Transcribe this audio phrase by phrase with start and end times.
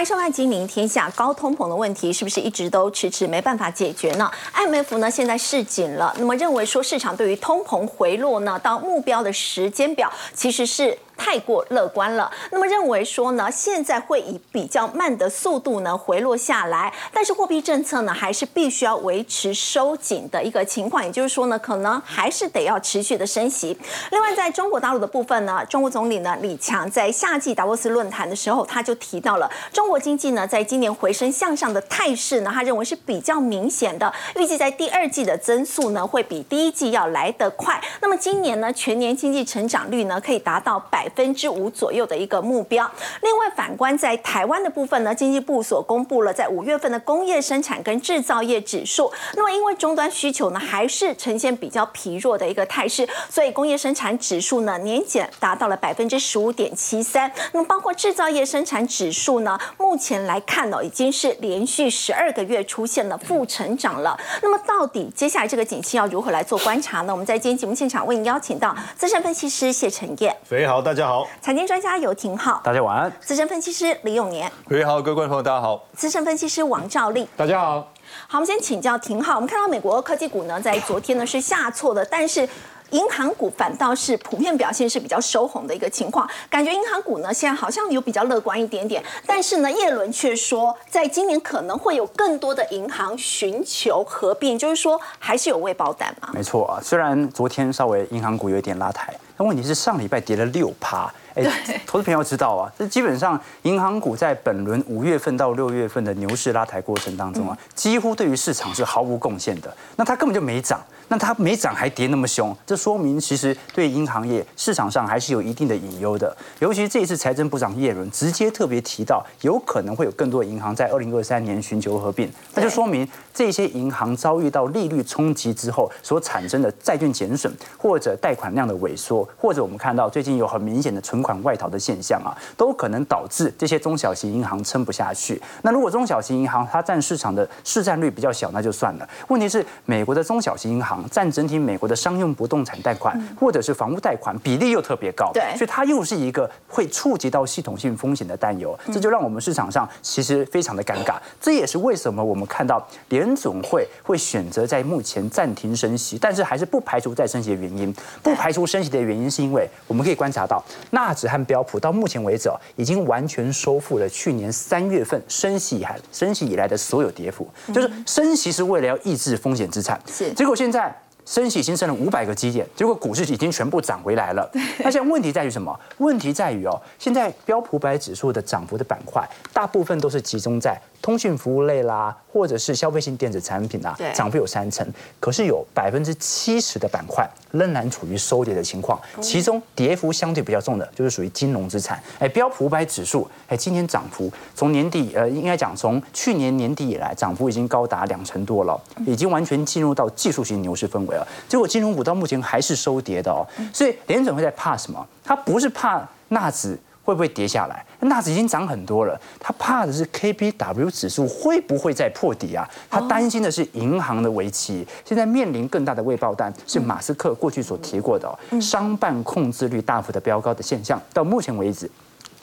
[0.00, 1.10] 欢迎收看《金陵天下》。
[1.14, 10.96] 高通膨的问题是不是一直都迟迟没办法解决呢？IMF 呢现在示警了，那么认为说市场对于通膨回落呢到目标的时间表其实是。
[11.22, 23.78] 太过乐观了，那么认为说呢，现在会以比较慢的速度呢回落下来，但是货币政策呢还是必须要维持收紧的一个情况，也就是说呢，可能还是得要持续的升息。
[24.10, 37.78] 另外，在中国大陆的部分呢，中国总理呢李强在夏季达沃斯论坛的时候，他就提到了中国经济呢在今年回升向上的态势呢，他认为是比较明显的，预计在第二季的增速呢会比第一季要来得快。
[38.00, 41.09] 那么今年呢全年经济成长率呢可以达到百。
[41.14, 42.90] 分之五左右的一个目标。
[43.22, 49.10] 另外，反观在台湾的部分呢，经济部所公布了在五月份的工业生产跟制造业指数。
[49.34, 57.30] 那么，因为终端需求呢还是呈现比较疲弱的一个态势，所以工业生产指数呢年减达到了百分之十五点七三。
[57.52, 64.18] 那么，包括制造业生产指数呢，目前来看呢，已经是连续十二个月出现了负成长了。
[64.42, 67.12] 那么，到底接下来这个景气要如何来做观察呢？
[67.12, 70.36] 我们在今天节目现场为您邀请到资深分析师谢晨燕。
[70.44, 70.99] 肥好，大家。
[71.00, 73.10] 大家好，财经专家尤廷浩，大家晚安。
[73.20, 75.82] 资深分析师李永年，各位好，各位观众朋友，大家好。
[75.94, 77.90] 资深分析师王兆力，大家好。
[78.28, 82.46] 好，我们先请教廷浩，我们看到美国科技股呢，在昨天呢是下挫的，但是。
[82.90, 96.30] 银行股反倒是普遍表现是比较收红的一个情况，感觉银行股呢现在好像有比较乐观一点点，但是呢，叶伦却说，在今年可能会有更多的银行寻求合并，就是说还是有未爆弹嘛？
[96.32, 101.12] 没错啊，虽然昨天稍微银行股有一点拉抬，但问题是上礼拜跌了六趴。
[101.34, 101.44] 哎，
[101.86, 109.72] 投资朋友知道啊，这基本上银行股在本轮五月份到六月份的牛市拉抬过程当中啊，几乎对于市场是毫无贡献的。
[109.94, 110.80] 那它根本就没涨，
[111.10, 116.36] 那它没涨还跌那么凶，这说明其实对银行业市场上还是有一定的隐忧的。
[116.58, 131.20] 尤其这一次财政部长叶伦直接特别提到，有可能会有更多银行在二零二三年寻求合并，那就说明这些银行遭遇到利率冲击之后所产生的债券减损，或者贷款量的萎缩，或者我们看到最近有很明显的存。
[131.20, 135.38] 款外逃的现象啊，都可能导致这些中小型银行撑不下去。
[135.60, 139.06] 那如果中小型银行它占市场的市占率比较小，那就算了。
[139.28, 148.76] 问题是美国的中小型银行占整体美国的商用不动产贷款或者是房屋贷款比例又特别高，对，所以它又是一个会触及到系统性风险的担忧。
[148.92, 151.16] 这就让我们市场上其实非常的尴尬。
[151.40, 157.94] 这也是为什么我们看到联总会会选择在目前暂停升息，但是还是不排除再升息的原因。
[158.22, 161.14] 不排除升息的原因是因为我们可以观察到纳。
[161.20, 167.46] 指和标普到目前为止哦，已经完全收复了去年三月份升息以来升息以来的所有跌幅。
[167.74, 170.89] 就是升息是为了要抑制风险资产，是结果现在
[171.30, 174.50] 升息已经升了五百个基点，结果股市已经全部涨回来了。
[174.80, 175.78] 那现在问题在于什么？
[175.98, 180.76] 问题在于哦，现在标普百指数的涨幅的板块大部分都是集中在。
[181.02, 184.86] 通讯服务类啦，或者是消费性电子产品啊，涨幅有三成，
[185.18, 191.98] 可是有百分之七十的板块仍然处于收跌的情况，其中跌幅相对比较重的，就是属于金融资产。
[192.18, 201.28] 哎，标普百指数，哎，今年涨幅从年底，呃，应该讲从去年年底以来，涨幅已经高达两成多了，已经完全进入到技术型牛市氛围了。
[201.48, 205.06] 结果金融股到目前还是收跌的哦，所以联准会在怕什么？
[205.24, 206.76] 他不是怕纳指。
[207.02, 207.84] 会不会跌下来？
[208.06, 212.68] 纳指已经涨很多了，他怕的是 KPW 指数会不会再破底啊？
[212.88, 214.86] 他担心的是银行的危机。
[215.04, 221.00] 现在面临更大的未爆弹，是马斯克过去所提过的哦商办控制率大幅的飙高的现象。
[221.12, 221.90] 到目前为止。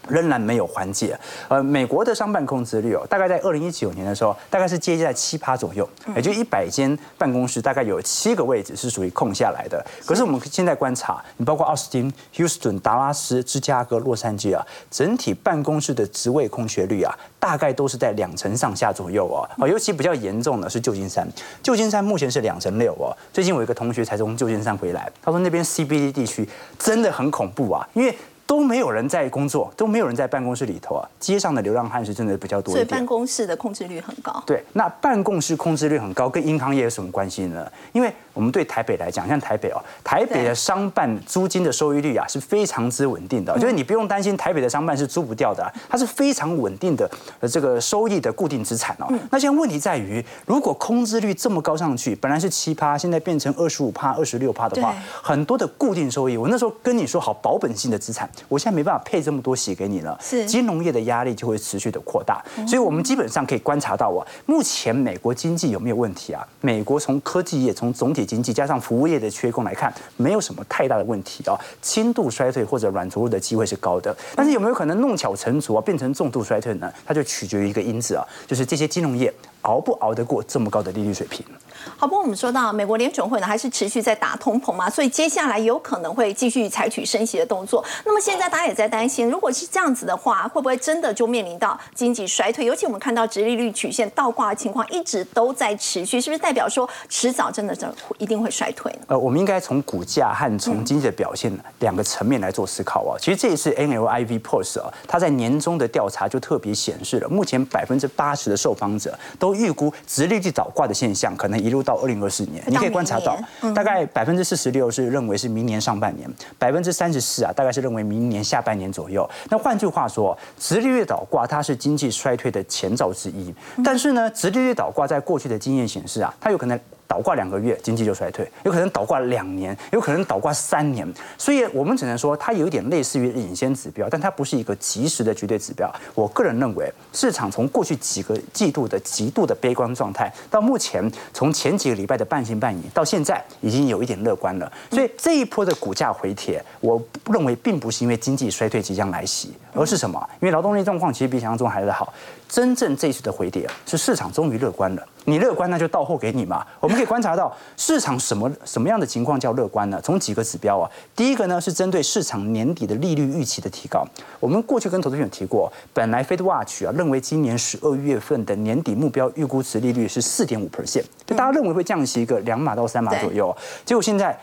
[0.10, 1.18] 仍然没有缓解。
[1.48, 9.86] 呃，美国的商办控制率哦，大概在二零一九年的时候，大概是接近在七趴左右，也就一百间办公室大概有七个位置是属于空下来的。
[10.06, 19.48] 可是我们现在观察，你包括奥斯汀、Houston、达拉斯、芝加哥、洛杉矶啊，整体办公室的职位空缺率啊，大概都是在两成上下左右哦。
[19.58, 21.28] 哦，尤其比较严重的是旧金山，
[21.62, 23.16] 旧金山目前是两成六哦。
[23.34, 26.48] 最近我一个同学才从旧金山回来，他说那边 CBD 地区
[26.78, 28.18] 真的很恐怖啊，因为。
[28.48, 31.08] 都没有人在工作，都没有人在办公室里头啊。
[31.20, 32.86] 街上的流浪汉是真的比较多一点。
[32.88, 34.42] 所以办公室的控制率很高。
[34.46, 37.70] 对，那办公室控制率很高，跟银行业有什么关系呢？
[37.92, 47.10] 因为我们对台北来讲，像台北哦，台北的商办租金的收益率啊是非常之稳定的，就是你不用担心台北的商办是租不掉的，它是非常稳定的
[47.52, 49.12] 这个收益的固定资产哦。
[49.32, 54.94] 那现在问题在于，如果空置率这么高上去，本来是七趴，现在变成二十五趴、二十六趴的话，
[55.24, 58.30] 很多的固定收益，我那时候跟你说好保本性的资产。
[58.48, 60.46] 我现在没办法配这么多血给你了，是。
[60.46, 66.46] 金融业的压力就会持续的扩大，所以我们基本上可以观察到啊，目前美国经济有没有问题啊？
[66.62, 74.16] 美国从科技业从总体经济加上服务业的缺工来看，没有什么太大的问题啊，轻度衰退或者软着陆的机会是高的。
[74.36, 76.92] 但是有没有可能弄巧成拙啊，变成重度衰退呢？
[77.06, 81.46] 它就取决于一个因子啊，就是这些金融业熬不熬得过这么高的利率水平。
[81.96, 87.84] 好，不过我们说到美国联准会呢，还是持续在打通膨嘛，所以接下来有可能会继续采取升息的动作。
[88.06, 92.66] 那么现在大家也在担心，如果是这样子的话，会不会真的就面临到经济衰退？
[92.66, 97.88] 尤其我们看到直利率曲线倒挂的情况一直都在持续，是不是代表说迟早真的就
[98.18, 99.00] 一定会衰退呢？
[99.08, 103.18] 呃，我们应该从股价和从经济的表现两个层面来做思考啊。
[103.20, 112.64] 其实这一次 NLIV Pulse 啊，它在年终的调查就特别显示了，目前百分之八十的受访者都预估直利率倒挂的现象可能一路到二零二四年。
[112.68, 113.38] 你可以观察到，
[113.74, 116.30] 大概百分之四十六是认为是明年上半年，
[116.60, 119.30] 百分之三十四啊，大概是认为明年下半年左右。
[119.50, 123.54] 那换句话说，直利率倒挂它是经济衰退的前兆之一。
[123.84, 126.80] 但是呢，直利率倒挂在过去的经验显示啊，它有可能。
[127.08, 131.08] 倒挂两个月，经济就衰退；有可能倒挂两年，有可能倒挂三年。
[131.38, 135.92] 所以，我们只能说它有一点类似于领先指标，但它不是一个及时的绝对指标。
[136.14, 144.72] 我个人认为，市场从过去几个季度的极度的悲观状态，到目前从前几个礼拜的半信半疑，到现在已经有一点乐观了。
[144.92, 150.22] 所以，这一波的股价回帖，我认为并不是因为经济衰退即将来袭，而是什么？
[150.42, 152.14] 因为劳动力状况其实比想象中还是好。
[152.48, 155.06] 真正这次的回跌是市场终于乐观了。
[155.26, 156.66] 你乐观，那就到货给你嘛。
[156.80, 160.00] 我们可以观察到 市场什么什么样的情况叫乐观呢？
[160.02, 164.08] 从几个指标啊，第一个呢是针对市场年底的利率预期的提高。
[164.40, 173.56] 我们过去跟投资人提过，本来 Fed Watch 啊认为今年十二月份的年底目标预估值利率是四点五 percent，就大家认为会降息一个两码到三码左右。
[173.84, 174.40] 结果现在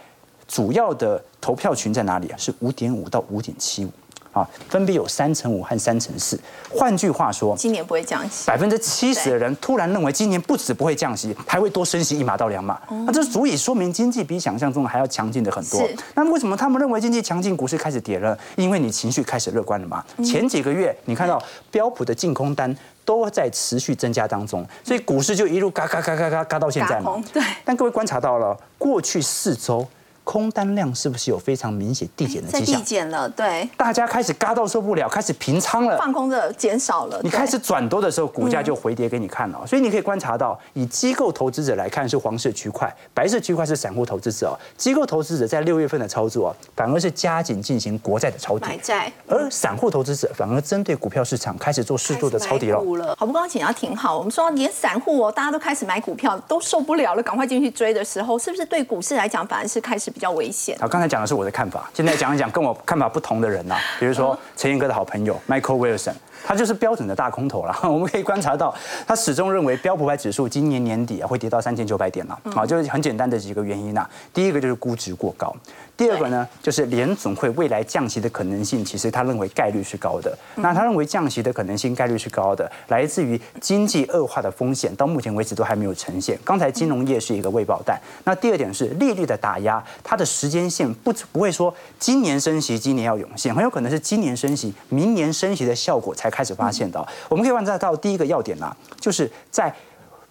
[0.46, 2.36] 主要的投票群在哪里啊？
[2.36, 3.90] 是五点五到五点七五。
[4.34, 6.38] 啊，分别有三成五和三成四。
[6.68, 8.46] 换句话说，今年不会降息。
[8.46, 12.78] 百分之七十的人突然认为今年不止不会降息，还会多升息一码到两码。
[13.06, 15.80] 那这足以说明经济比想象中的还要强劲的很多。
[16.14, 18.36] 那为什么他们认为经济强劲，股市开始跌了？
[18.56, 20.04] 因为你情绪开始乐观了嘛。
[20.24, 21.40] 前几个月你看到
[21.70, 27.22] 标普的净空单都在持续增加当中，所以股市就一路嘎嘎嘎嘎嘎嘎到现在嘛。
[27.32, 27.40] 对。
[27.64, 29.86] 但各位观察到了，过去四周。
[30.24, 32.80] 空单量是不是有非常明显递减的迹象？
[32.80, 33.68] 递减了，对。
[33.76, 37.20] 大家开始嘎到受不了，开始平仓了，放空的减少了。
[37.22, 39.66] 你开始转多的时候，股价就回跌给你看了。
[39.66, 44.58] 所以你可以观察到，以机构投资者来看是黄色区块，白色区块是散户投资者。
[44.76, 49.12] 机构投资者在六月份的操作，反而是加紧进行国债的抄底，买债。
[49.28, 52.78] 而散户投资者反而针对股票市场开始做适度的抄底了。
[53.18, 54.16] 好不，刚刚讲要挺好。
[54.16, 60.78] 我们说连散户哦，大家都开始买股票，都受不了了，赶快进去追的时候，是不是对股市来讲反而是开始比较危险？
[60.80, 66.14] 好刚才讲的是我的看法，现在讲一讲跟我看法不同的人呐，比如说陈彦哥的好朋友 Michael Wilson。
[66.46, 67.74] 它就是标准的大空头了。
[67.82, 68.74] 我们可以观察到，
[69.06, 72.38] 他始终认为标普百指数今年年底啊会跌到三千九百点了。
[72.54, 74.06] 啊，就是很简单的几个原因呐。
[74.34, 75.54] 第一个就是估值过高，
[75.96, 80.36] 第二个呢就是联总会未来降息的可能性，其实他认为概率是高的。
[80.56, 86.38] 那他认为降息的可能性概率是高的，来自于经济恶化的风险，到目前为止都还没有呈现。
[86.44, 87.98] 刚才金融业是一个未爆弹。
[88.24, 96.33] 那第二点是利率的打压，它的时间线不不会说今年升息，今年要涌现，很有可能是今年升息，明年升息的效果才。
[96.34, 99.72] 开始发现的，我们可以观察到第一个要点呐，就是在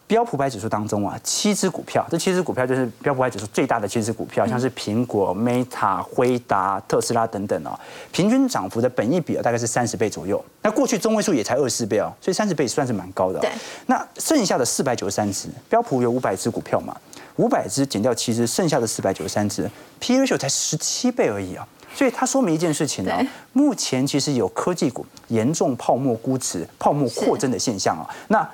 [0.05, 7.79] 标普百指数当中啊，七只股票，这七只股票就是标普百指数最大的七只股票，像是苹果、Meta、辉达、特斯拉等等哦，
[8.11, 10.43] 平均涨幅的本益比啊，大概是三十倍左右。
[10.61, 13.39] 那过去中位数也才二十四倍哦，所以三十倍算是蛮高的。
[13.39, 13.49] 对。
[13.87, 16.95] 那剩下的四百九十三只，标普有五百只股票嘛，
[17.37, 21.65] 五百只减掉七只，剩下的四百九十三只，P ratio 才十七倍而已啊。
[21.95, 23.11] 所以它说明一件事情呢，
[23.53, 28.09] 目前其实有科技股严重泡沫估值、泡沫扩增的现象啊。
[28.27, 28.49] 那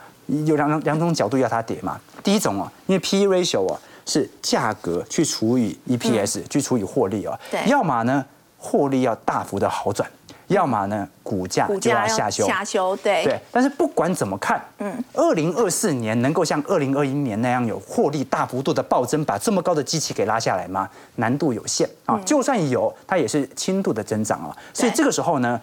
[0.46, 2.00] 有两两种角度要它跌嘛。
[2.24, 8.26] 第一种啊，因为 P/E ratio 啊是价格去除以 EPS 去除以获利啊，要么呢
[8.58, 10.10] 获利要大幅的好转。
[10.50, 13.40] 要么呢，股价就要下修，下修，对对。
[13.52, 20.90] 但是不管怎么看，嗯，二零二四年能够像二零二一年那样有获利大幅度的暴增，把这么高的机器给拉下来吗？
[21.16, 22.20] 难度有限啊。
[22.26, 24.56] 就算有，它也是轻度的增长啊。
[24.74, 25.60] 所以这个时候呢。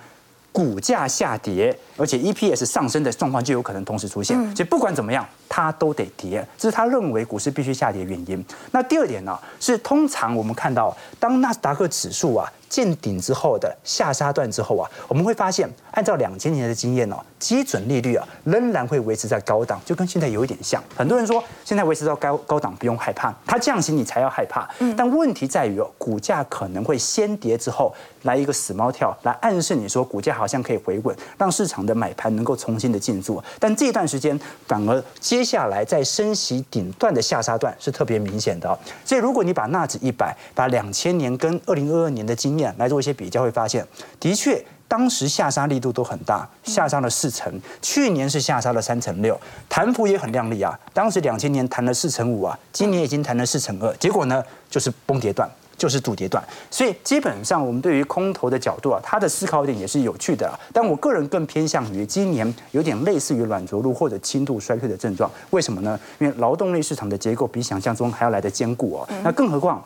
[0.53, 8.45] 股价下跌，而且 EPS 上升的状况就有可能同时出现，所以不管怎么样，它都得跌，这是他认为股市必须下跌的原因。
[8.73, 20.83] 那第二点呢，是通常我们看到，当纳斯达克指数啊见顶之后的下杀段之后啊，我们会发现，按照两千年的经验哦，基准利率啊仍然会维持在高档，就跟现在有一点像。
[20.97, 24.69] 很多人说现在维持到高高档不用害怕，它降息你才要害怕。
[24.97, 33.43] 但问题在于哦，股价可能会先跌之后来一个死猫跳，来暗示你说股价好像可以回稳，让市场的买盘能够重新的进驻。
[33.61, 38.79] 但这段时间反而接下来在升息顶段的下杀段是特别明显的哦。
[39.05, 43.87] 所以如果你把纳指一百、把两千年跟二零二二年的经验来做一些比较，会发现
[44.21, 44.65] 的确。
[44.89, 49.37] 当时下杀力度都很大，下杀了四成，去年是下杀了三成六，
[49.69, 50.79] 弹幅也很亮丽啊。
[50.95, 54.41] 当时两千年弹了四成五啊，今年已经弹了四成二，结果呢
[54.71, 56.43] 就是崩跌段，就是赌跌段。
[56.71, 60.53] 所以基本上我们对于空头的角度啊，它的思考点也是有趣的。
[60.73, 65.31] 但我个人更偏向于今年有点类似于软着陆或者轻度衰退的症状。
[65.51, 65.99] 为什么呢？
[66.19, 69.09] 因为劳动力市场的结构比想象中还要来得坚固哦。
[69.23, 69.83] 那更何况。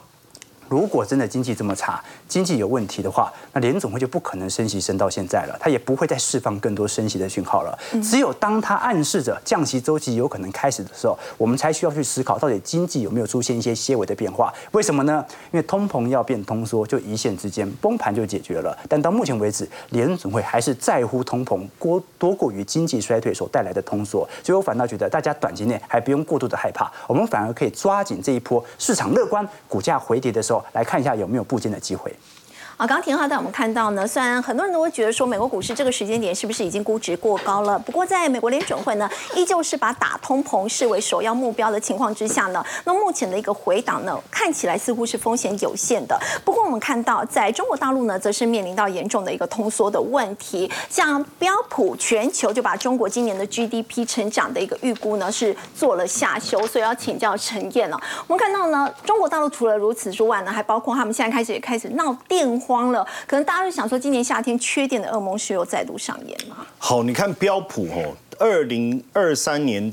[0.70, 7.76] 如果真的经济这么差，经济有问题的话，那联总会就不可能升息升到现在了，它也不会再释放更多升息的讯号了。
[8.00, 14.54] 只有当它暗示着降息周期有可能开始的时候，我们才需要去思考到底经济有没有出现一些些微的变化。
[14.70, 15.24] 为什么呢？
[15.50, 18.78] 因为通膨要变通缩，就一线之间崩盘就解决了。
[18.88, 30.59] 但到目前为止，联总会还是在乎通膨过多过于经济衰退所带来的通缩，所以我反倒觉得大家短期内还不用过度的害怕，我们反而可以抓紧这一波市场乐观、股价回跌的时候。
[30.72, 32.14] 来看一下有没有部件的机会。
[32.80, 46.18] 好，刚刚田浩带我们看到呢，虽然很多人都会觉得说美国股市这个时间点是不是已经估值过高了，不过在美国联准会呢，依旧是把打通膨视为首要目标的情况之下呢，那目前的一个回档呢，看起来似乎是风险有限的。
[46.42, 58.00] 不过我们看到在中国大陆呢，则是面临到严重的一个通缩的问题，像标普全球就把中国今年的 GDP 成长的一个预估呢是做了下修，所以要请教陈燕了。
[58.26, 62.58] 我们看到呢，中国大陆除了如此之外呢，还包括他们现在开始也开始闹电。
[62.70, 66.58] 慌了，可能大家就想说，今年夏天缺电的噩梦是又再度上演吗？
[66.78, 69.92] 好，你看标普哦，二零二三年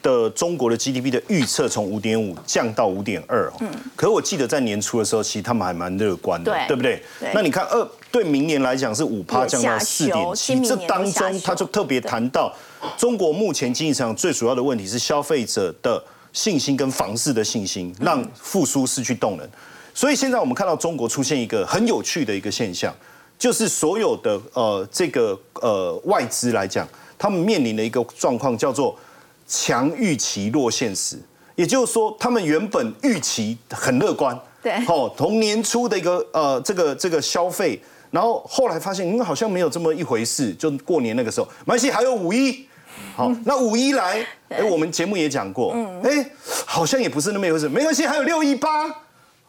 [0.00, 7.02] 的中国的 GDP 的预测从五点五降到五点二，嗯，可是我记得在年初的时候，其实他们还蛮乐观的，对不对？
[7.34, 12.50] 那你看二对明年来讲是五趴降到四点七，这当中他就特别谈到
[12.96, 19.46] 中国目前经济上最主要的问题是消费者的信心跟房市的信心，让复苏失去动能。
[19.98, 22.94] 所以现在我们看到中国出现一个很有趣的一个现象，
[23.36, 26.86] 就是所有的呃这个呃外资来讲，
[27.18, 28.96] 他们面临的一个状况叫做
[29.48, 31.18] 强预期弱现实，
[31.56, 42.68] 也就是说，他们原本预期很乐观，对，哦，从年初的一个呃这个这个消费，然后后来发现，嗯，好像没有这么一回事，就过年那个时候，没关系，还有五一，
[43.16, 45.74] 好，那五一来， 哎，我们节目也讲过，
[46.04, 46.30] 哎，
[46.64, 48.68] 好像也不是那么一回事，没关系，还有六一八。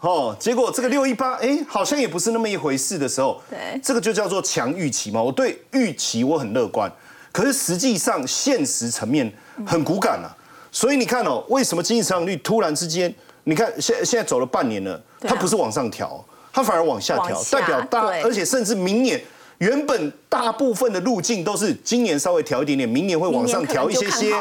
[0.01, 5.21] 哦，结果这个六一八，哎，好像也不是那么一回事的时候，对，这个就叫做强预期嘛。
[5.21, 6.89] 我对预期我很乐观，
[7.33, 9.29] 可是实际上现实层面
[9.67, 10.31] 很骨感啊。
[10.71, 13.13] 所以你看哦，为什么经济成长率突然之间，
[13.43, 19.21] 你看现现在走了半年了，它不是往上调，它反而往下调，代表大，而且甚至明年
[19.59, 20.11] 原本。
[20.29, 24.31] 大部分的路径都是今年稍微调一点点，明年会往上调一些些，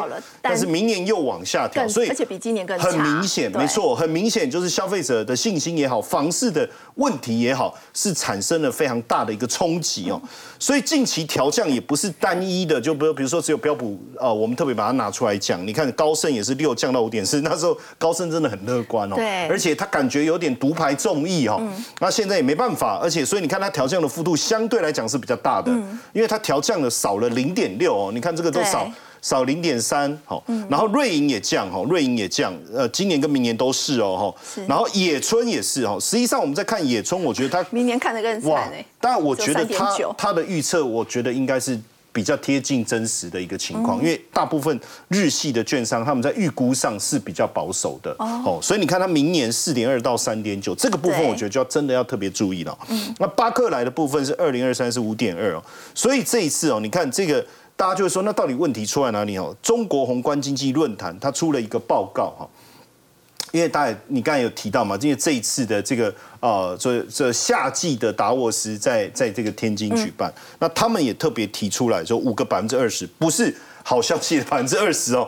[0.43, 10.21] 但是明年又往下调，所以而且比今年更很明显，没错，很明显就是消费者的信心也好，房市的问题也好，是产生了非常大的一个冲击哦。
[10.59, 21.63] 所以近期调降也不是单一的，就比如比如说只有标普呃，我们特别把它拿出来讲，你看高盛也是六降到五点四，那时候高盛真的很乐观哦，对，而且他感觉有点独排众议哦，
[22.01, 25.73] 那现在也没办法，而且所以你看它调降的幅度相对来讲是比较大的。
[26.13, 28.91] 因为它调降的少了零点六哦，你看这个都少
[29.23, 41.79] 少零点三，好，然后瑞银也降哈，瑞银也降，呃，今年跟明年都是哦哈，然后野村也是哈，实际上我们在看野村，我觉得它 明年看得更惨哎，当然我觉得它它的预测，我觉得应该是。
[42.11, 52.77] 比较贴近真实的一个情况，因为大部分日系的券商他们在预估上是比较保守的哦，所以你看它明年四点二到三点九这个部分，我觉得就要真的要特别注意了。
[53.19, 55.63] 那巴克莱的部分是二零二三是五点二哦，
[55.95, 57.45] 所以这一次哦，你看这个
[57.79, 59.57] 大家就会说，那到底问题出在哪里哦？
[59.63, 62.49] 中国宏观经济论坛它出了一个报告哈。
[63.53, 73.55] 因为大家你刚才有提到嘛，因为这一次的这个呃，这这夏季的达沃斯在在这个天津举办，那他们也特别提出来说，五个百分之二十不是
[73.85, 75.27] 好消息的百分之二十哦，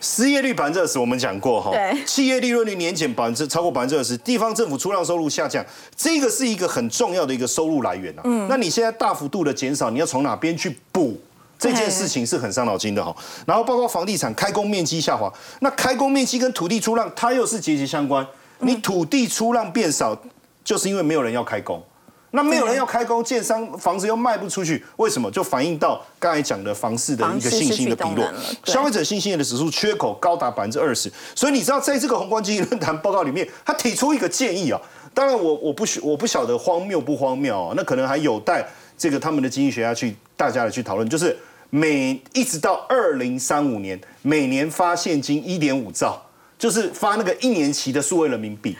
[0.00, 1.72] 失业率百分之二十我们讲过哈，
[2.04, 5.64] 企业利润率年减百分之超过百分之二十，地方政府出让收入下降，
[5.96, 8.22] 这个是一个很重要的一个收入来源啊。
[8.26, 11.18] 嗯，那你现在大幅度的减少，你要从哪边去补？
[11.58, 13.14] 这件事情是很伤脑筋的哈，
[13.46, 18.26] 然后包括房地产开工面积下滑，那开工面积跟土地出让它又是节节相关。
[18.60, 20.16] 你土地出让变少，
[20.64, 21.82] 就是因为没有人要开工，
[22.30, 25.30] 那没有人要开工，建商房子又卖不出去，为什么？
[25.30, 28.26] 就反映到刚才讲的房市的一个信心的疲弱，
[28.64, 31.12] 消费者信心的指数缺口高达百分之二十。
[31.34, 34.80] 所以你知道，在这个宏观经济论坛报告里面，他提出一个建议啊。
[35.14, 41.08] 当然，我我不许我不晓得荒谬不荒谬啊，那可能还有待这个他们的经济学家去大家的去讨论。
[41.08, 41.36] 就是
[41.70, 46.20] 每一直到二零三五年，每年发现金一点五兆，
[46.58, 48.76] 就是发那个一年期的数位人民币。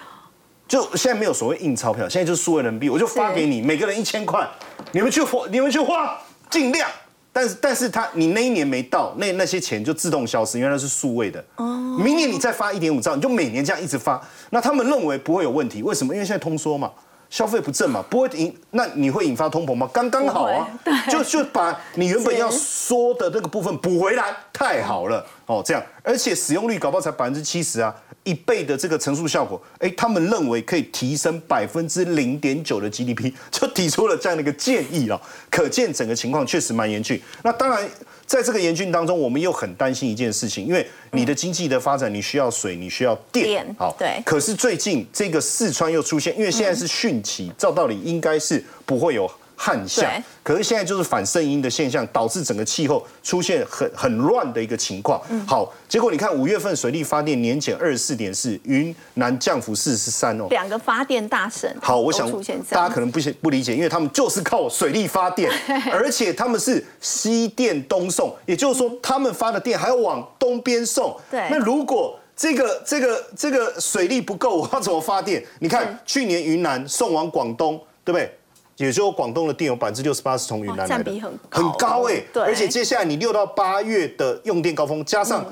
[0.69, 4.45] 就现在没有所谓印钞票，现在就是数位人民币，我就发给你，每个人一千块，
[4.91, 6.19] 你们去花，你们去花，
[6.51, 6.91] 尽量。
[7.33, 11.45] 但是，但是他你那一年没到，那那些钱就自动消失，因为那是数位的。
[11.57, 12.01] 哦。
[12.03, 14.21] 明年你再发一点五兆，你就每年这样一直发。
[14.51, 16.15] 那他们认为不会有问题，为什么？
[16.15, 16.91] 因为现在通缩嘛，
[17.37, 19.87] 消费不振嘛，不会引，那你会引发通膨吗？
[19.93, 20.67] 刚刚好啊，
[21.11, 27.95] 就就把你原本要缩的那个部分补回来，太好了哦，这样，而且使用率搞不好才百分之七十啊。
[28.25, 35.21] 一倍的这个乘数效果，哎，他们认为可以提升百分之零点九的 GDP，就提出了这样的一个建议了。
[35.49, 37.23] 可见整个情况确实蛮严峻。
[37.45, 37.89] 那当然，
[38.27, 44.21] 在这个严峻当中，我们又很担心一件事情，因为你的经济的发展，你需要水，你需要电，好，对。
[44.25, 49.31] 可是最近这个四川又出现，因为现在是汛期，照道理应该是不会有。
[49.57, 50.09] 旱象，
[50.43, 55.21] 可是现在就是反圣音的现象，导致整个气候出现很很乱的一个情况。
[55.47, 60.47] 好，结果你看五月份水力发电年减二十四点四，云南降幅四十三哦。
[60.51, 61.69] 两个发电大省。
[61.81, 62.31] 好，我想
[62.71, 65.51] 大家可能不不理解，因为他们就是靠水力发电，
[65.91, 71.17] 而且他们是西电东送，也就是说他们发的电还要往东边送。
[71.31, 71.49] 对。
[71.51, 75.43] 那如果这个这个这个水力不够，我要怎么发电？
[75.61, 78.31] 你看去年云南送往广东，对不对？
[78.77, 81.13] 也就广东的电有百分之六十八是从云南来的，
[81.51, 82.09] 很高。
[82.09, 85.45] 哎，而且接下来你六到八月的用电高峰，加上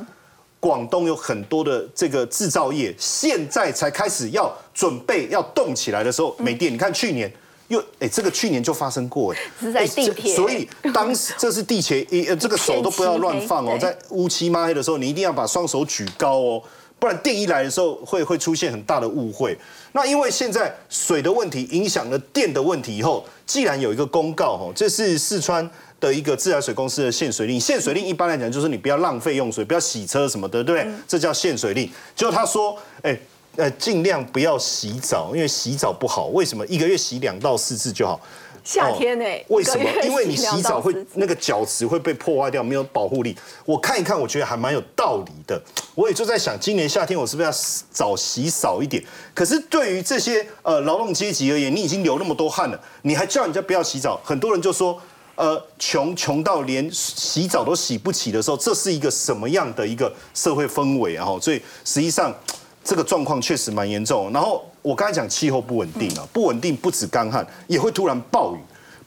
[0.60, 6.72] 广东有很多的这个制造业，现在才开始要准备要动起来的时候没电。
[6.72, 7.32] 你看去年
[7.68, 16.62] 又哎，这个去年就发生过哎，是在地铁，所以当时这是地铁，呃，这个手都不要乱放哦， 在乌漆抹黑的时候，你一定要把双手举高哦。
[16.98, 19.56] 不然电一来的时候会会出现很大的误会。
[19.92, 25.68] 那因为现在水的问题影响了电的问题以后，既然有一个公告吼，这是四川
[26.00, 27.60] 的一个自来水公司的限水令。
[27.60, 30.92] 限水令一般来讲就是你不要浪费用水，不要洗车什么的，对不对？
[31.06, 31.88] 这叫限水令。
[32.16, 33.16] 就他说，哎，
[33.56, 36.26] 呃，尽量不要洗澡，因为洗澡不好。
[36.28, 36.66] 为什么？
[36.66, 38.18] 一个月洗两到四次就好。
[38.64, 39.24] 夏天呢？
[39.48, 39.84] 为什么？
[40.02, 43.36] 因为你 洗澡会那个角质会被破坏掉，没有保护力。
[43.66, 45.60] 我看一看，我觉得还蛮有道理的。
[45.94, 47.54] 我也就在想，今年夏天我是不是要
[47.90, 49.04] 早洗少一点？
[49.34, 54.18] 可是对于这些呃劳动阶级而言，你已经流那么多汗了，你还叫人家不要洗澡？
[54.24, 54.98] 很多人就说，
[55.34, 61.26] 呃，穷穷到连洗澡都洗不起的时候，这是一个什么样的一个社会氛围啊？
[61.38, 62.34] 所以实际上
[62.82, 64.32] 这个状况确实蛮严重。
[64.32, 64.64] 然后。
[64.84, 68.58] 我刚才讲气候不稳定啊，不稳定不止干旱，也会突然暴雨。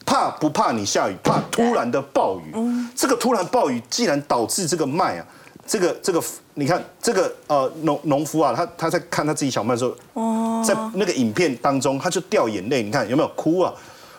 [0.04, 1.14] 怕不怕你下雨？
[1.22, 2.52] 怕突然的暴雨。
[2.96, 5.26] 这个突然暴雨，既然导致这个麦啊，
[5.64, 6.20] 这个这个，
[6.54, 12.82] 你看这个呃农农夫啊，他他在看他自己小麦的时候，在那个影片当中，他就掉眼泪。
[12.82, 13.72] 你看有没有哭啊？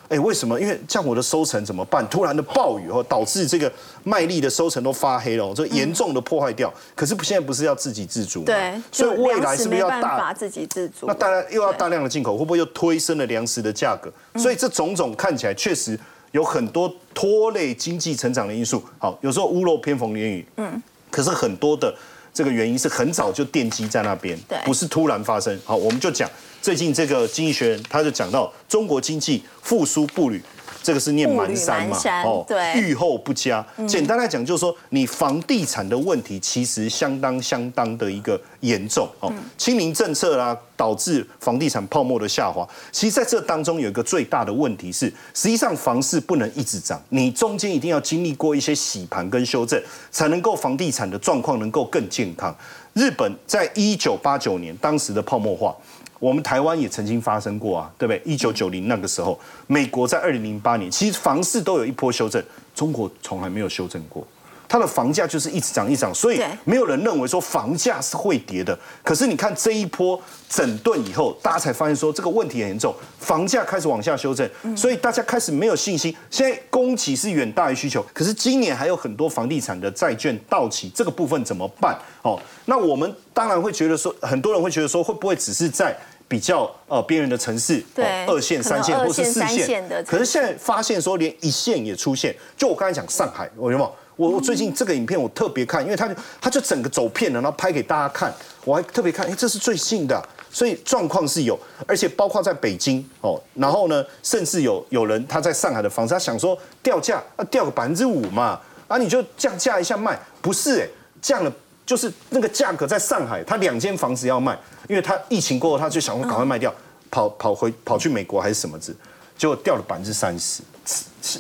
[0.10, 0.60] 哎，为什么？
[0.60, 2.06] 因为这样我的收成怎么办？
[2.10, 3.72] 突然的暴雨后，导致这个
[4.04, 6.74] 麦粒的收成都发黑了，这严重的破坏掉。
[6.96, 8.46] 可是现在不是要自给自足吗？
[8.48, 11.06] 对，所以未来是不是要大自给自足？
[11.06, 14.12] 那大家又要大量的进口，会不会又推升了粮食的价格？
[14.40, 15.98] 所以这种种看起来确实
[16.32, 18.84] 有很多拖累经济成长的因素。
[18.98, 21.94] 好，有时候屋漏偏逢连雨，嗯，可是很多的
[22.34, 25.60] 这个原因是很早就奠基在那边，对，不是突然发生。
[25.66, 26.30] 好，我们就讲。
[26.62, 30.44] 最近这个经济学人他就讲到中国经济复苏步履，
[30.90, 31.96] 这个是念蛮山嘛？
[32.26, 33.64] 哦，对，预后不佳。
[33.88, 39.32] 简单来讲就是说，你房地产的问题其实相当相当的一个严重哦。
[39.56, 42.68] 清零政策啦，导致房地产泡沫的下滑。
[42.92, 52.56] 其实在这当中有一个最大的问题是，实际上房市不能一直涨，你中间一定要经历过一些洗盘跟修正，才能够房地产的状况能够更健康。
[52.94, 55.76] 日本在一九八九年当时的泡沫化。
[56.20, 58.22] 我们台湾也曾经发生过啊，对不对？
[58.26, 62.44] 一九九零那个时候，美国在二零零八年，其实房市都有一波修正，
[62.76, 64.28] 中国从来没有修正过，
[64.70, 68.78] 它的房价就是一直涨一涨，所以没有人认为说房价是会跌的。
[69.04, 76.16] 可是你看这一波整顿以后，大家才发现说这个问题很严重，房价开始往下修正，所以大家开始没有信心。
[76.30, 81.98] 现在供给是远大于需求，可是今年还有很多房地产的债券到期，这个部分怎么办？
[82.22, 85.98] 哦，那我们当然会觉得说，很多人会觉得说，会不会只是在
[86.30, 92.34] 比较呃边缘的城市，对二线、三线或是四线的，可是现在发现说连一线也出现。
[92.56, 93.92] 就我刚才讲上海，我有没有？
[94.16, 98.32] 我我最近这个影片我特别看，因为他就它就整个走遍了，然后拍给大家看。
[98.66, 110.88] 我还特别看，哎，这是最近的，所以状况是有，而且包括在北京哦，然后呢，甚至有有人他在上海的房子，他想说掉价啊，掉个百分之五嘛，啊，你就降价一下卖，不是哎，
[111.22, 111.52] 降了
[111.90, 114.56] 就是那个价格在上海，他两间房子要卖，
[114.88, 116.72] 因为他疫情过后他就想说赶快卖掉，
[117.10, 118.96] 跑跑回跑去美国还是什么子，
[119.36, 120.62] 结果掉了百分之三十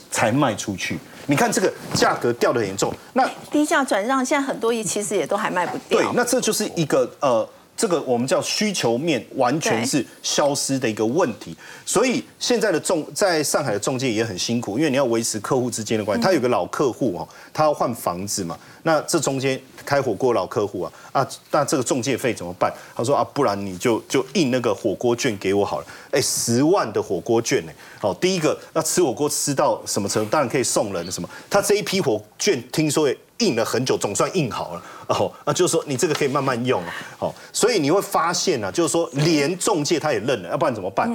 [0.09, 0.97] 才卖出去。
[1.27, 6.01] 你看这个价格掉的严重，那低价转让现在很多也其实也都还卖不掉。
[6.01, 7.47] 对，那这就是一个呃。
[7.79, 16.21] 这个我们叫需求面完全是消失的一个问题，所以现在的中在上海的中介也很辛苦，因为你要维持客户之间的关系。
[16.21, 19.57] 他有个老客户哦，他要换房子嘛，那这中间
[19.89, 22.71] 开火锅老客户啊啊，那这个中介费怎么办？
[22.95, 27.71] 他说啊，不然你就就印那个火锅券给我好了，哎，十万的火锅券呢？
[27.99, 30.29] 好，第一个要吃火锅吃到什么程度？
[30.29, 31.27] 当然可以送人什么？
[31.49, 34.83] 他这一批火券听说也印了很久，总算印好了。
[35.07, 36.83] 哦，那就是说你这个可以慢慢用，
[37.17, 41.09] 哦，所以你会发现呢，就是说连中介他也认了，要不然怎么办？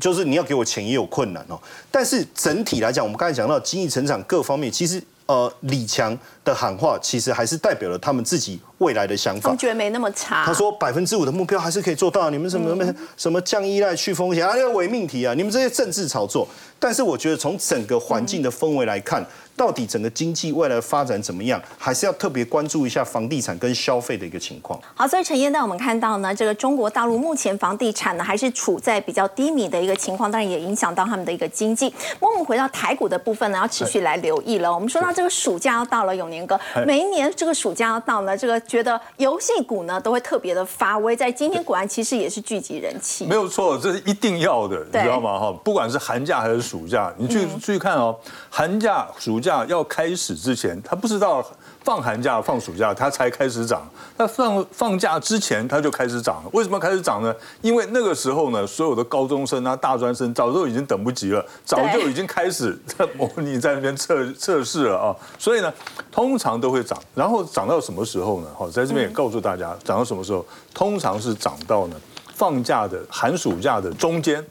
[0.00, 1.60] 就是你要给我钱也有困难哦。
[1.90, 5.02] 但是整体来讲，我们刚才讲到经济成长各方面，其实。
[5.26, 9.50] 呃，李强的喊话其实还是代表了他们自己未来的想法。
[9.50, 10.44] 我觉得没那么差。
[10.44, 12.30] 他说百分之五的目标还是可以做到。
[12.30, 16.46] 你们什么什么什么降依赖、去风险啊，那个伪命题啊，你们这些政治炒作。
[16.78, 19.24] 但是我觉得从整个环境的氛围来看，
[19.56, 24.80] 到底整个经济未来的发展怎么样，还是要特别关注一下房地产跟消费的一个情况。
[24.94, 31.92] 好，所以陈燕带我们看到呢，这个中国大陆目前房地产呢还是处在比较低迷的一个情况，当然也影响到他们的一个经济。
[32.20, 34.72] 我们回到台股的部分呢，要持续来留意了。
[34.72, 35.12] 我们说到。
[35.16, 45.40] 这个暑假要到了，永年哥，每一年这个暑假要到了，这个觉得游戏股呢都会特别的发威，在今天果然其实也是聚集人气，没有错，这是一定要的，你知道吗？
[45.40, 48.14] 哈，不管是寒假还是暑假，你去注意看哦，
[48.50, 51.44] 寒假、暑假要开始之前，他不知道。
[51.84, 53.88] 放寒假、放暑假，他才开始涨。
[54.16, 56.50] 那放放假之前，他就开始涨了。
[56.52, 57.32] 为什么开始涨呢？
[57.62, 65.14] 因为那个时候呢，所有的高中生啊、大专生早就已经等不及了，早就已经开始在模拟在那边测测试了啊。
[65.38, 65.72] 所以呢，
[66.10, 67.00] 通常都会涨。
[67.14, 68.48] 然后涨到什么时候呢？
[68.58, 70.44] 好，在这边也告诉大家，涨到什么时候？
[70.74, 71.94] 通常是涨到呢
[72.34, 74.44] 放假的寒暑假的中间，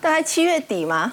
[0.00, 1.12] 大概七月底吗？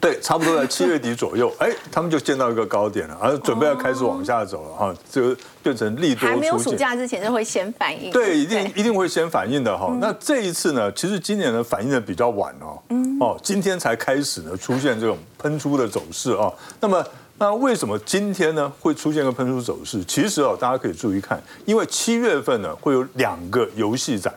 [0.00, 6.28] 对，差不多在七月底左右，哎，他们就见到一个高点了，而准备要开始往下走了哈，这个变成利多。
[6.28, 8.10] 还没有暑假之前就会先反应。
[8.12, 9.96] 对，一定一定会先反应的哈。
[10.00, 12.78] 那这一次呢，其实今年呢反应的比较晚哦，
[13.20, 16.52] 哦，今天才开始呢出现这种喷出的走势啊。
[16.80, 17.04] 那么，
[17.38, 20.04] 那为什么今天呢会出现个喷出走势？
[20.04, 24.32] 其实哦，大家可以注意看，因为七月份呢会有两个游戏展，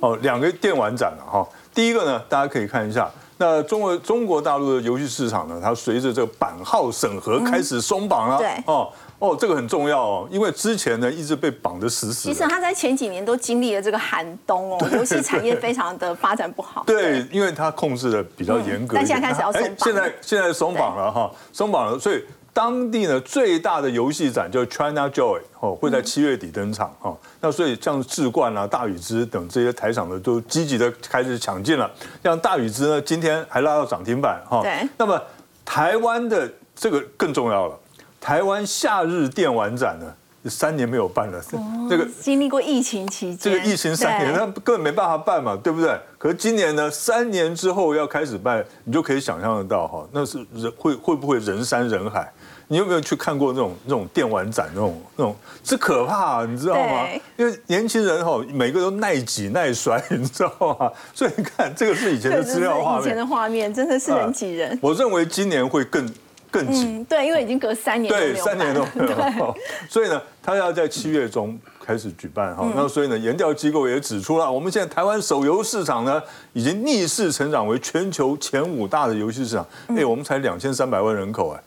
[0.00, 1.46] 哦，两个电玩展了哈。
[1.74, 3.08] 第一个呢，大家可以看一下。
[3.40, 5.58] 那中国中国大陆的游戏市场呢？
[5.62, 8.36] 它随着这个版号审核开始松绑了。
[8.36, 12.28] 对哦哦，这个很重要哦，因为之前呢一直被绑得死死。
[12.28, 16.82] 其实它在前几年都经历了这个寒冬哦，游戏产业非常的发展不好。
[16.86, 18.94] 对，因为它控制的比较严格。
[18.94, 19.78] 但现在开始要松绑。
[19.78, 22.22] 现在现在松绑了哈，松绑了，所以。
[22.52, 27.16] 当地呢最大的游戏展叫 China Joy 哦，会在七月底登场哦。
[27.40, 31.90] 那所以像智冠啊、大禹之等这些台厂呢，都积极的开始抢进了。
[32.22, 34.62] 像大禹之呢，今天还拉到涨停板哈。
[34.62, 34.88] 对。
[34.96, 35.20] 那么
[35.64, 37.78] 台湾的这个更重要了，
[38.20, 41.40] 台湾夏日电玩展呢，三年没有办了。
[41.88, 45.96] 这个经历过疫情期间，这个疫情三年，那根本没办法办嘛，对不对？
[46.18, 52.30] 可是今年呢，三年之后要开始办，你就可以想象得到哈，那是人会会不会人山人海？
[52.72, 54.70] 你有没有去看过那种那种电玩展？
[54.72, 57.04] 那种那种是可怕，你知道吗？
[57.36, 60.92] 因为年轻人哈，每个都耐挤耐摔， 你知道吗？
[61.12, 63.02] 所以你看，这个是以前的资料画面。
[63.02, 64.78] 以前的画面真的是人挤人。
[64.80, 66.08] 我认为今年会更
[66.48, 67.04] 更挤。
[67.08, 69.04] 对，因为已经隔三年对，三年都没
[69.36, 69.56] 有。
[69.90, 72.64] 所以呢，他要在七月中开始举办哈。
[72.76, 79.66] 那所以呢，研调机构也指出了，我们现在台湾手游市场呢，已经逆势成长为全球前五大的游戏市场。
[79.88, 81.60] 哎，我们才两千三百万人口哎。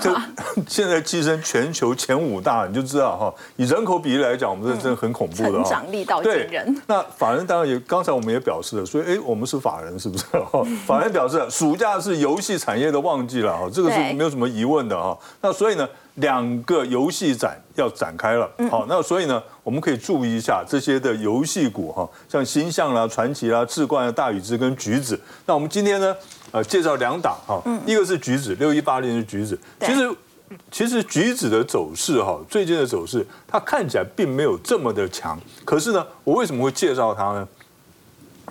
[0.00, 0.14] 这
[0.68, 3.34] 现在跻身全球前五大，你就知道哈。
[3.56, 5.50] 以人口比例来讲，我们这真的很恐怖的。
[5.50, 6.82] 成长力道惊人。
[6.86, 10.24] 那法人当然也，刚才我们也表示了，所以哎，我们是法人是不是？
[10.86, 15.18] 法人表示，暑假是游戏产业的旺季了哈，这个是没有什么疑问的哈。
[15.40, 15.88] 那所以呢？
[16.16, 25.18] 两个游戏展要展开了，好，那所以呢，我们可以注意一下这些的游戏股哈，像星象啦、传奇啦、智冠、大禹之跟橘子。
[25.46, 26.14] 那我们今天呢，
[26.52, 29.58] 呃，介绍两档哈，一个是橘子，六一八零是橘子。
[29.80, 30.16] 其实，
[30.70, 35.38] 其实橘子的走势哈，最近的走势它看起来并没有这么的强。
[35.64, 37.48] 可是呢，我为什么会介绍它呢？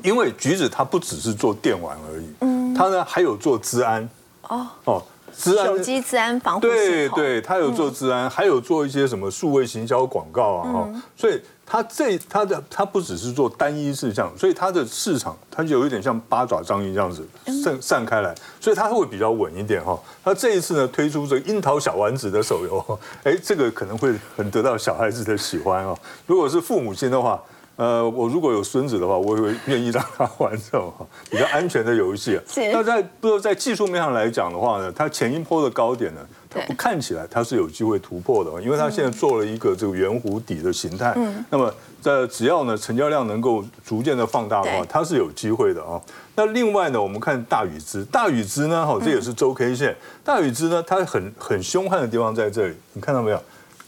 [0.01, 4.09] 因为橘子它不只是做电玩而已，嗯，它呢还有做治安
[4.43, 5.03] 哦哦。
[5.37, 17.25] 治安手机治安防护对对，它有做治安，还有做一些什么数位行销广告啊哈，所以它这它的它不只是做单一事项，所以它的市场它就有一点像八爪章鱼这样子
[17.63, 19.97] 散散开来，所以它会比较稳一点哈。
[20.23, 25.95] 它这一次呢推出这个樱桃小丸子的手游，哎，这个可能会很得到小孩子的喜欢哦。
[26.25, 27.39] 如果是父母亲的话。
[27.79, 30.93] 呃，我如果有孙子的话，我也会愿意让他玩这种
[31.29, 32.37] 比较安全的游戏。
[32.73, 36.19] 那在不说在技术面上来讲的话呢，它前一波的高点呢，
[36.49, 41.13] 它不看起来它是有机会突破的，因为它现在做了一个这个圆弧底的形态。
[41.15, 41.45] 嗯。
[41.49, 46.01] 那么在只要呢成交量能够逐渐的放大的话，它是有机会的啊。
[46.35, 49.95] 那另外呢，我们看大禹之，大禹之呢，哈，这也是周 K 线。
[50.23, 53.41] 大禹之呢，它很很凶悍的地方在这里，你看到没有？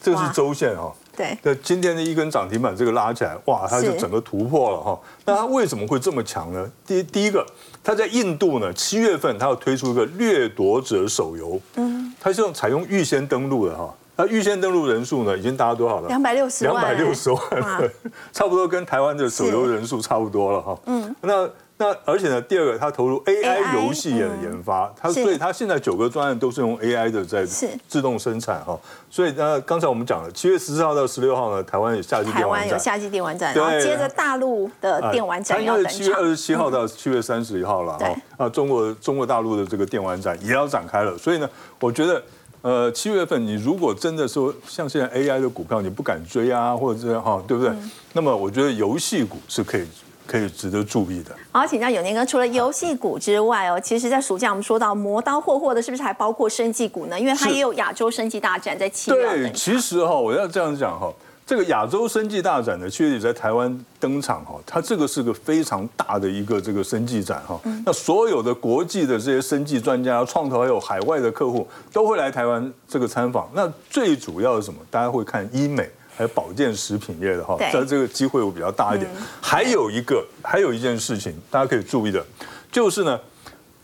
[0.03, 0.93] 这个是周线哈。
[1.15, 4.99] 对，那今天的一根涨停板这个拉起来，哇，它就整个突破了哈。
[5.25, 6.71] 那它为什么会这么强呢？
[6.87, 7.45] 第第一个，
[7.83, 13.93] 它在印度呢，七月份它要推出一个掠夺者手游，嗯，它是用采用预先登录的哈。
[14.15, 16.07] 那预先登录人数呢，已经达到多少了？
[16.07, 17.41] 两百六十万，两百六十万，
[18.31, 20.77] 差不多跟台湾的手游人数差不多了哈。
[20.85, 21.49] 嗯，那。
[21.81, 27.43] 那而且呢，第二个，他投入 AI 游戏的研发，他所以他现在九个专案都是用 AI 的在
[27.87, 28.79] 自动生产哈。
[29.09, 35.91] 所以呢，刚才我们讲了，七月十四号到十六号呢，台湾有夏季电玩展，台湾有夏季电玩展，然后接着大陆的电玩展要登场。
[35.91, 38.15] 七月二十七号到七月三十一号了哈。
[38.37, 41.17] 啊，中国中国大陆的这个电玩展也要展开了。
[41.17, 42.23] 所以呢，我觉得，
[42.61, 47.73] 呃，七月份你如果真的说像现在 AI 的股票你不敢追啊，或者这样哈，对不对？
[48.13, 49.87] 那么我觉得游戏股是可以。
[50.25, 51.35] 可以值得注意的。
[51.51, 57.19] 好，请教永年哥，除了游戏股之外哦，其实，在暑假我们说到磨刀霍霍的，是不是还包括生技股呢？
[57.19, 61.11] 因为它也有亚洲生技大展在七月对，其实哈，我要这样讲哈，
[61.45, 67.59] 这个亚洲生技大展呢，七月底在台湾登场哈，它这个是个非常大的一个这个生技展哈。
[67.85, 73.49] 那所有的国际的这些生技专家、创投还有海外的客户都会来台湾这个参访。
[73.53, 74.79] 那最主要是什么？
[74.89, 75.89] 大家会看医美。
[76.21, 79.09] 还有保健食品业的哈，在这个机会会比较大一点。
[79.41, 82.23] 还有一个，还有一件事情，大家可以注意的，
[82.71, 83.19] 就是呢，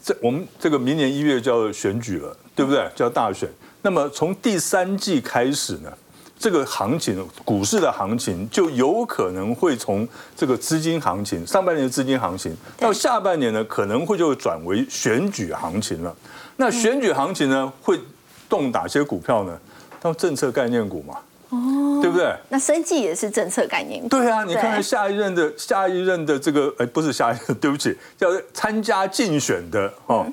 [0.03, 2.87] 这我们这个明年一月就要选举了，对不对？
[2.95, 3.49] 叫大选。
[3.81, 5.91] 那么从第三季开始呢，
[6.37, 16.15] 这个行情，股市的行情就有可能会从这个资金行情，上半年的资金行情，到下半年呢，可能会就转为选举行情了。
[16.57, 17.99] 那选举行情呢，会
[18.47, 19.59] 动哪些股票呢？
[19.99, 21.15] 到政策概念股嘛。
[21.49, 22.35] 哦，对不对？
[22.49, 24.07] 那生计也是政策概念。
[24.09, 30.25] 对啊，你看看下一任的下一任的这个，哎，不是下一任， 对不起，叫参加竞选的哦，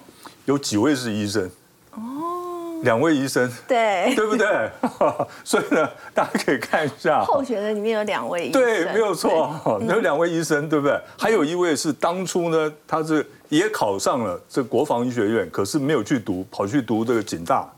[0.46, 1.48] 有几位是医生？
[1.92, 4.46] 哦，两位医生，对， 对不对？
[5.44, 11.00] 所以呢，大家可以看一下，候选人里面有两位医生，对，没有错，有两位医生，对不对？
[11.16, 17.70] 还有一位是当初呢，他是也考上了这国防医学院，可是没有去读，跑去读这个警大。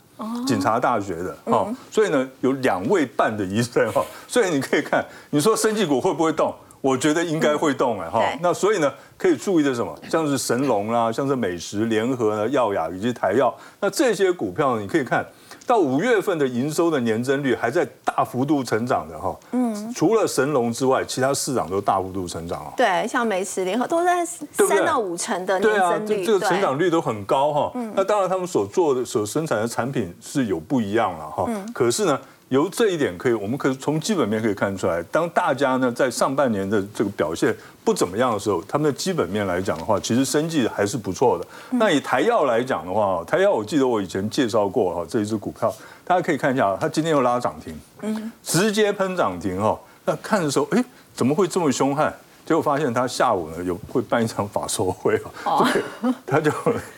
[0.47, 6.55] 警察大学的哦，所以呢有两位半的医生哈，所以你可以看，你说生技股会不会动？
[6.81, 8.23] 我觉得应该会动哎哈。
[8.41, 9.99] 那所以呢可以注意的什么？
[10.09, 15.27] 像是神龙啦，像是美食联合呢、药雅以及台药，那这些股票你可以看。
[15.67, 22.73] 到五月份的营收的年增率还在大幅度成长的哈，嗯，除了神龙之外，其他市场都大幅度成长哦。
[22.77, 27.73] 对，像美食联合都在三到五成的年增率，这个成长率都很高哈。
[27.95, 31.47] 那当然，他们所做的、所生产的产品是有不一样了哈。
[31.75, 32.19] 可是呢。
[32.49, 37.55] 由这一点可以，我们可以从基本面可以看出来，当大家呢在上半年的这个表现
[37.85, 41.47] 不怎么样的时候，他们的基本面来讲的话，其实生计还是不错的。
[41.73, 49.77] 那以台药来讲的话，台药我记得我以前介绍过哈，这一只股票，大家可以看一下，它今天又拉涨停，嗯，直接喷涨停哈。
[50.05, 52.15] 那看的时候，哎，怎么会这么凶悍？
[52.47, 55.69] 结果发现他下午呢有会办一场法说会啊，
[56.01, 56.49] 对，他就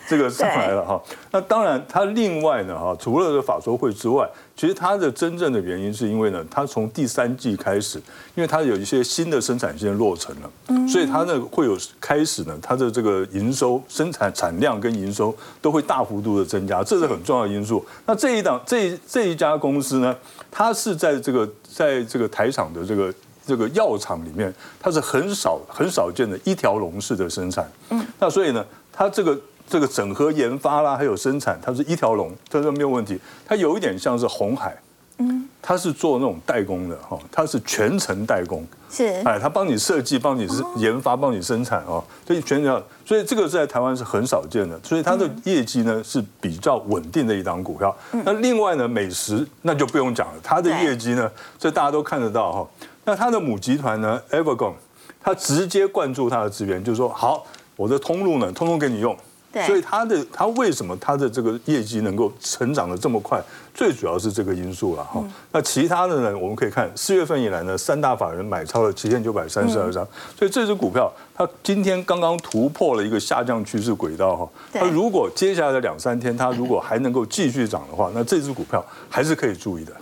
[0.06, 1.02] 这个上来了哈。
[1.32, 7.96] 那当然，他另外呢哈，除了这法说会之外，其实他的真正的原因是因为呢，他从第三季开始，
[8.34, 17.82] 因为他有一些新的生产线落成了，所以他呢会有开始呢，他的这个营收、生产产量跟营收都会大幅度的增加，这是很重要的因素。
[18.04, 20.14] 那这一档这这一家公司呢，
[20.50, 23.10] 它是在这个在这个台厂的这个。
[23.48, 27.66] 这个药厂里面，它是很少很少见的一条龙式的生产。
[27.88, 33.18] 嗯，那所以呢，它这个这个整合研发啦，还有生产，它是一条龙，这个没有问题。
[33.46, 34.76] 它有一点像是红海。
[35.20, 47.92] 嗯，它是做那种代工的哈，它是全程代工，是哎，它帮你设计，帮你是研发，帮你生产哦，所以全程，所以这个在台湾是很少见的，所以它的业绩呢是比较稳定的一档股票。
[48.24, 52.68] 那另外呢，美食那就不用讲了，它的业绩呢，这大家都看得到哈。
[53.08, 54.74] 那它的母集团呢，Evergon，
[55.18, 57.42] 它直接灌注它的资源，就是说好，
[57.74, 59.16] 我的通路呢，通通给你用。
[59.50, 63.42] 对所以它的它为什么它的这个业绩能够成长的这么快？
[63.72, 65.24] 最主要是这个因素了哈。
[65.50, 66.36] 那其他的呢？
[66.36, 70.06] 我们可以看四月份以来呢，三大法人买超了七千九百三十二张，
[70.38, 74.46] 所以这只股票它今天刚刚突破了一个下降趋势轨道哈。
[74.74, 79.92] 那如果接下来的两三天它如果还能够继续涨的话，那这只股票还是可以注意的。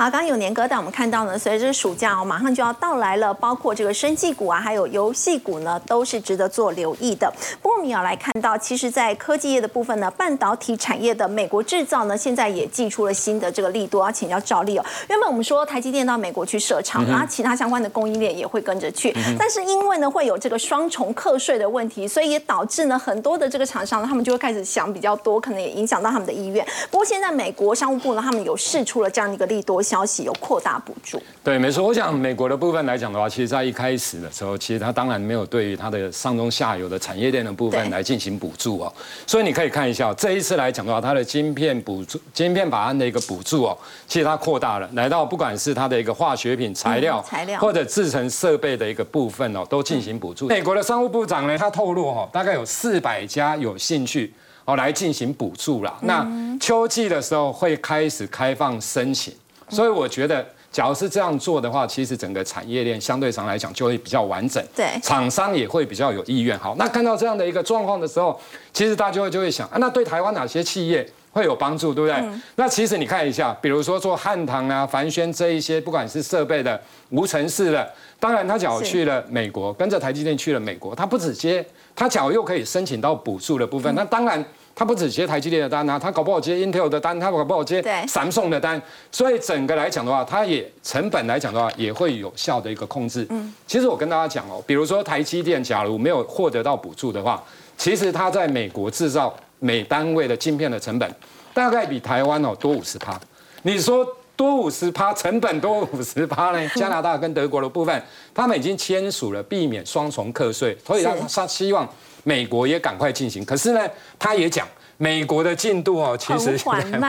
[0.00, 7.30] 好，刚刚有年哥带我们看到呢，随着暑假哦，马上就要到来了，包括这个生技股啊，还有游戏股呢，都是值得做留意的。
[7.60, 14.84] 不过我们要来看到，其实，在科技业的部分呢，半导体产业的美国制造呢，现在也寄出了新的这个力度，要请教赵丽哦。
[15.10, 26.66] 原本我们说台积电到美国去设厂，然后其他相关的供应链也会跟着去，但是因为呢会有这个双重课税的问题，所以也导致呢很多的这个厂商呢，他们就会开始想比较多，可能也影响到他们的意愿。
[26.90, 29.82] 不过现在美国商务部呢，他们有试出了这样的一个利多。
[29.90, 31.84] 消息有扩大补助，对，没错。
[31.84, 38.92] 我想美国的部分来讲的话，其实在一开始的时候，其实它当然没有对于它的上中下游的产业链的部分来进行补助哦。
[39.26, 43.76] 所以你可以看一下，这一次来讲的话，它的晶片补助、晶片法案的一个补助哦，
[44.06, 50.46] 其实它扩大了，来到不管是它的一个化学品材料、材料或者制成设备的一个部分哦，都进行补助。
[50.46, 54.32] 美国的商务部长呢，他透露哈，大概有四百家有兴趣
[54.66, 55.92] 哦来进行补助了。
[56.02, 56.24] 那
[56.60, 59.34] 秋季的时候会开始开放申请。
[59.70, 66.58] 所以我觉得，假如是这样做的话，其实整个产业链相对上来讲就会比较完整，对，厂商也会比较有意愿。
[66.58, 68.38] 好，那看到这样的一个状况的时候，
[68.72, 72.28] 其实大家就会就会想啊，那对台湾哪些企业会有帮助，对不对？
[72.56, 76.80] 那其实你看一下，比如说做汉唐啊、凡轩这一些，不管是设备的、
[77.10, 84.44] 无尘室的，当然他假如去了美国，跟着台积电去了美国，他不止接，他假如又可以申请到补助的部分，那当然。
[84.80, 88.80] 他不止接台积电的单啊，他搞不好接 Intel 的单，他搞不好接三送的单，
[89.12, 93.26] 所以整个来讲的话，它也成本来讲的话，也会有效的一个控制。
[93.28, 97.44] 嗯，其实我跟大家讲哦，比如说台积电，假如没有获得到补助的话，
[97.76, 101.14] 其实它在美国制造每单位的晶片的成本，
[101.52, 103.20] 大概比台湾哦多五十趴。
[103.64, 104.02] 你说
[104.34, 106.68] 多五十趴，成本多五十趴呢？
[106.74, 108.02] 加拿大跟德国的部分，
[108.34, 111.86] 他们已经签署了避免双重课税，所以他他希望。
[112.24, 113.80] 美国也赶快进行，可是呢，
[114.18, 117.00] 他也讲美国的进度哦，其实很缓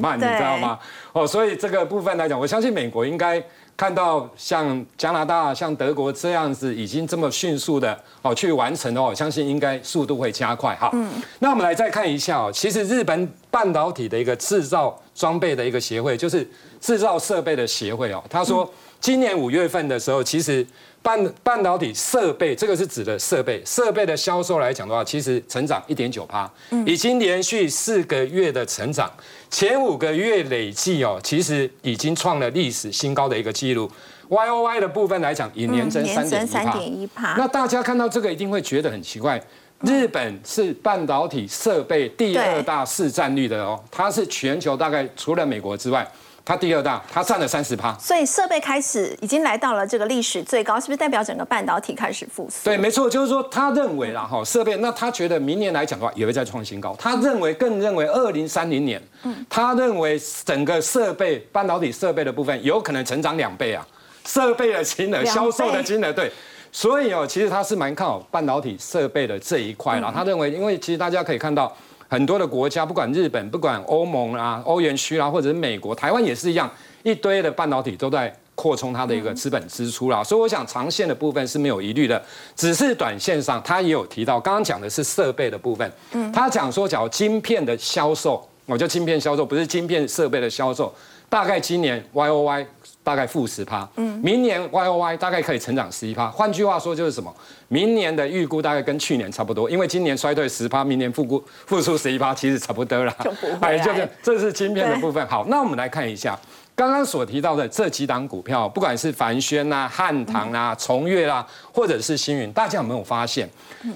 [0.00, 0.78] 慢，你知道吗？
[1.12, 3.42] 哦，所以这个部分来讲，我相信美国应该
[3.76, 10.90] 看到像加拿大、像德国这样子已经这么迅速的哦去完成的话，我相信应该速度会加快哈。
[10.94, 16.48] 嗯，那我们来再看一下哦，其实日本半导体的一个制造装备的一个协会，就是
[16.80, 18.68] 制造设备的协会哦，他说
[19.04, 20.66] 今年五月份的时候，其实。
[21.02, 26.50] 半半导体设备，这个是指的设备，设备的销售来讲的话，其实成长一点九趴，
[26.86, 29.12] 已经连续四个月的成长，
[29.50, 33.86] 前五个月累计哦，其实已经创了历史新高的一个记录。
[34.30, 36.26] Y O Y 的部分来讲，以年增三
[36.72, 37.34] 点一趴。
[37.36, 39.38] 那大家看到这个一定会觉得很奇怪，
[39.80, 46.10] 日本是半导体设备第二大市占率的哦，它是全球大概除了美国之外。
[46.44, 52.64] 它第二大，它占了三十趴，所以设备开始已经来到了这个历史最高，是不是代表整个半导体开始复苏？
[52.64, 56.94] 对，没错，就是说他认为啦，哈，设备，那他觉得明年来讲的话也会再创新高。
[56.98, 63.86] 他认为更认为二零三零年，嗯，他认为整个设备半导体设备的部分有可能成长两倍啊，
[64.26, 66.30] 设备的金额、销售的金额，对，
[66.70, 70.12] 所以哦，其实他是蛮看好半导体设备的这一块啦。
[70.14, 71.74] 他认为，因为其实大家可以看到。
[72.08, 76.70] 很多的国家，不管日本、不管欧盟啊、欧元区啦，或者是美国、台湾也是一样，
[77.02, 80.22] 一堆的半导体都在扩充它的一个资本支出啦。
[80.22, 82.22] 所以我想长线的部分是没有疑虑的，
[82.54, 90.94] 只是短线上他也有提到，刚刚讲的是设备的部分，嗯，他讲说，假如晶片的销售，我叫晶片销售，不是晶片设备的销售，
[91.28, 92.66] 大概今年 Y O Y。
[93.04, 96.28] 大概负十趴，嗯，明年 Y O Y 大概可以成长十一趴。
[96.28, 97.32] 换句话说就是什么？
[97.68, 103.14] 明年的预估大概跟去年差不多，因为今年衰退十趴，明年复估复苏十一趴，其实差不多了。
[103.22, 103.46] 就不。
[103.60, 105.24] 哎，就是这是晶片的部分。
[105.28, 106.38] 好，那我们来看一下
[106.74, 113.46] 刚刚所提到的这几档股票，不管是凡轩啊、汉唐啊、崇越啦，或者是星云，大家有没有发现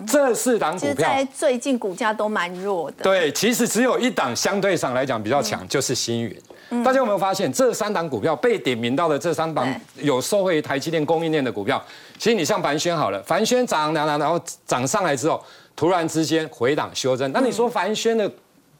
[0.06, 3.02] 这四档股票在最近股价都蛮弱的？
[3.02, 6.36] 对，其实只有一档相对上来讲比较强，就是星云。
[6.84, 11.82] 大家有没有发现，这三档股票被点名到的这三档有受惠台积电供应链的股票？
[12.18, 15.42] 其实你像凡轩好了，凡轩涨涨涨，然后涨上来之后，
[15.74, 17.30] 突然之间回档修正。
[17.32, 18.30] 那你说凡轩的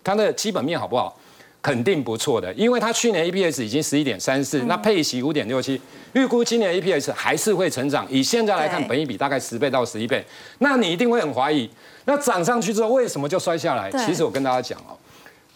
[0.05, 1.17] 它的基本面好不好？
[1.61, 5.79] 肯定不错的，因为它去年 EPS 已经十一点三四，那配息五点六七，
[6.13, 8.07] 预估今年 EPS 还是会成长。
[8.09, 10.25] 以现在来看，本益比大概十倍到十一倍，
[10.61, 11.69] 那你一定会很怀疑，
[12.05, 13.91] 那涨上去之后为什么就摔下来？
[14.07, 14.97] 其实我跟大家讲哦。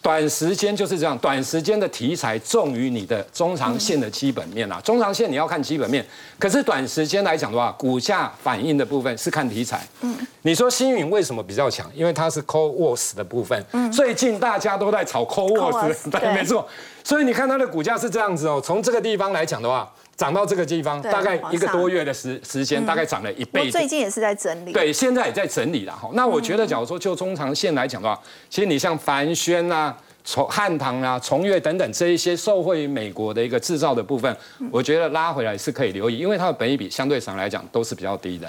[0.03, 4.79] 短时间就是这样，短时间的题材重于你的中长线的基本面啊。
[4.81, 6.05] 中长线你要看基本面，
[6.37, 9.87] 可是短时间来讲的话，股价反应的部分是看题材。
[10.01, 11.89] 嗯，你说星云为什么比较强？
[11.95, 13.65] 因为它是 Core Wars 的部分。
[13.71, 16.67] 嗯，最近大家都在炒 Core Wars， 对，没错。
[17.01, 19.89] 所以你看它的股价是这样子哦，从这个地方来讲的话。
[20.15, 23.69] 涨到这个地方，大概一个多月的时时间，大概涨了一倍。
[23.71, 24.71] 最近也是在整理。
[24.71, 26.09] 对，现在也在整理了哈。
[26.13, 34.37] 那我觉得，假如说就中长线来讲的话，其实你像凡轩啊、从汉唐啊、崇越等等这一些受惠于美国的一个制造的部分，
[34.71, 38.47] 我觉得拉回来是可以留意，因为它的本益比相对上来讲都是比较低的。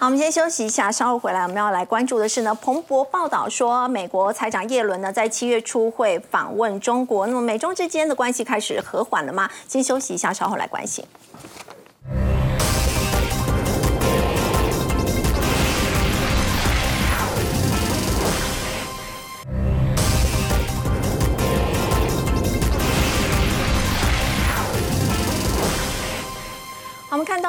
[0.00, 9.50] 好，我们先休息一下，稍后回来我们要来关注的是呢，彭博报道说，美国财长耶伦呢在七月初会访问中国，那么美中之间的关系开始和缓了吗？
[9.68, 11.04] 先休息一下，稍后来关心。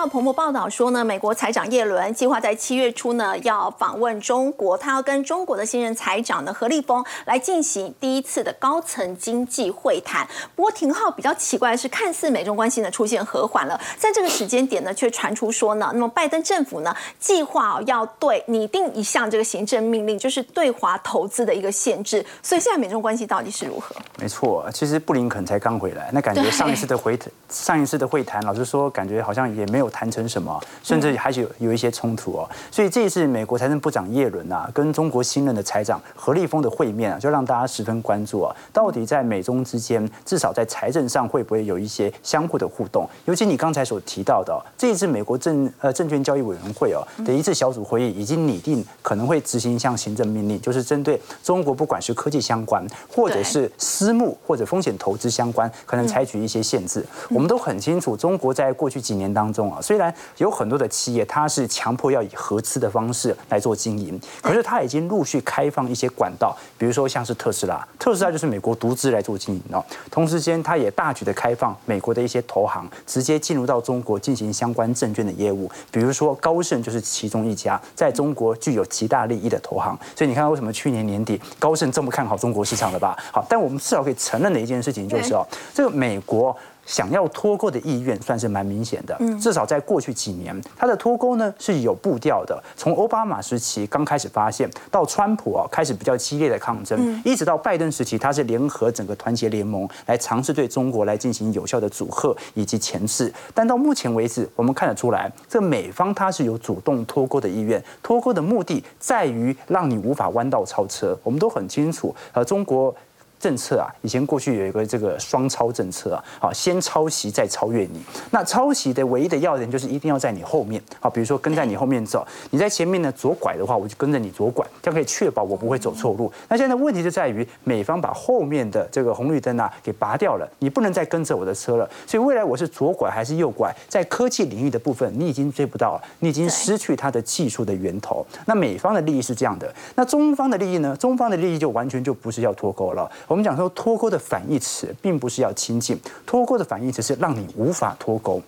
[0.02, 10.28] 到彭博报道说呢，美国财长耶伦计划在七月初呢要访问中国，他要跟中国的新任财长呢何立峰来进行第一次的高层经济会谈。
[10.56, 22.26] 不过，廷浩比较奇怪的是，看似美中关系呢出现和缓了，在这个时间点呢，却传出说呢，那么拜登政府呢计划要对拟定一项这个行政命令，就是对华投资的一个限制。
[22.42, 23.96] 所以现在美中关系到底是如何？
[24.18, 29.52] 没错，其实布林肯才刚回来，那感觉上一次的回上一次的会谈，老实说，感觉好像。
[29.52, 32.50] 也没有谈成什么，甚至还是有有一些冲突哦。
[32.72, 38.56] 所以这一次美国财政部长耶伦啊，跟中国新任的财长何立峰的会面啊，就让大家十分关注啊。
[38.74, 43.08] 到底在美中之间，至少在财政上会不会有一些相互的互动？
[43.26, 57.06] 尤其你刚才所提到的，这一次美国证呃证券交易委员会哦的一次小组会议，已经拟定可能会执行一项行政命令，就是针对中国不管是科技相关，或者是私募或者风险投资相关，可能采取一些限制。
[57.30, 69.84] 我们都很清楚，中国在过去几年当中啊，虽然有很多的企业，它是强迫要以合资的方式来做经营，可是它已经陆续开放一些管道，比如说像是特斯拉，特斯拉就是美国独资来做经营哦。
[70.10, 79.98] 同时间，它也大举的开放美国的一些投行直接进入到中国进行相关证券的业务，比如说高盛就是其中一家在中国具有极大利益的投行。
[80.16, 83.18] 所以你看，为什么去年年底高盛这么看好中国市场了吧？
[83.32, 86.56] 好，但我们至少可以承认的一件事情就是哦，这个美国。
[86.86, 92.62] 想要脱钩的意愿算是蛮明显的，至少在过去几年，它的脱钩呢是有步调的。
[92.76, 103.32] 从奥巴马时期刚开始发现，到川普啊开始比较激烈的抗争，一直到拜登时期，他是联合整个团结联盟来尝试对中国来进行有效的阻吓以及钳制。
[103.54, 111.18] 但到目前为止，我们看得出来，这美方它是有主动脱钩的意愿，脱钩的目的在于让你无法弯道超车。
[111.24, 112.94] 我们都很清楚，呃，中国。
[113.42, 118.00] 政策啊，以前过去有一个这个双超政策啊，好，先抄袭再超越你。
[118.30, 126.32] 那抄袭的唯一的要点就是一定要在你后面，好，比如说跟在你后面走，你在前面呢左拐的话，我就跟着你左拐，这样可以确保我不会走错路。
[126.48, 131.90] 那现在问题就在于美方把后面的这个红绿灯啊给拔掉了，你不能再跟着我的车了。
[132.06, 138.24] 所以未来我是左拐还是右拐，在科技领域的部分你已经追不到了，你已经失去它的技术的源头。
[138.46, 140.96] 那美方的利益是这样的，那中方的利益呢？
[141.00, 143.10] 中方的利益就完全就不是要脱钩了。
[143.32, 148.42] 我们讲说脱钩的反义词，并不是要亲近，脱钩的反义词是让你无法脱钩。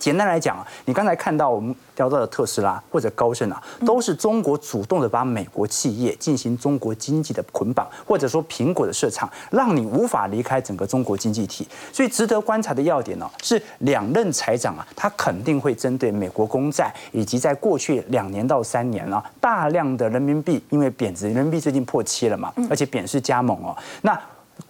[0.00, 11.66] 简单来讲啊，你刚才看到我们聊到的特斯拉或者高盛啊，都是中国主动的把美国企业进行中国经济的捆绑，或者说苹果的市场，让你无法离开整个中国经济体。
[11.92, 24.20] 所以值得观察的要点呢，是两任财长啊，他肯定会针对美国公债以及在过去两年到三年啊，大量的人民币因为贬值，人民币最近破七了嘛，而且贬值加猛哦，那。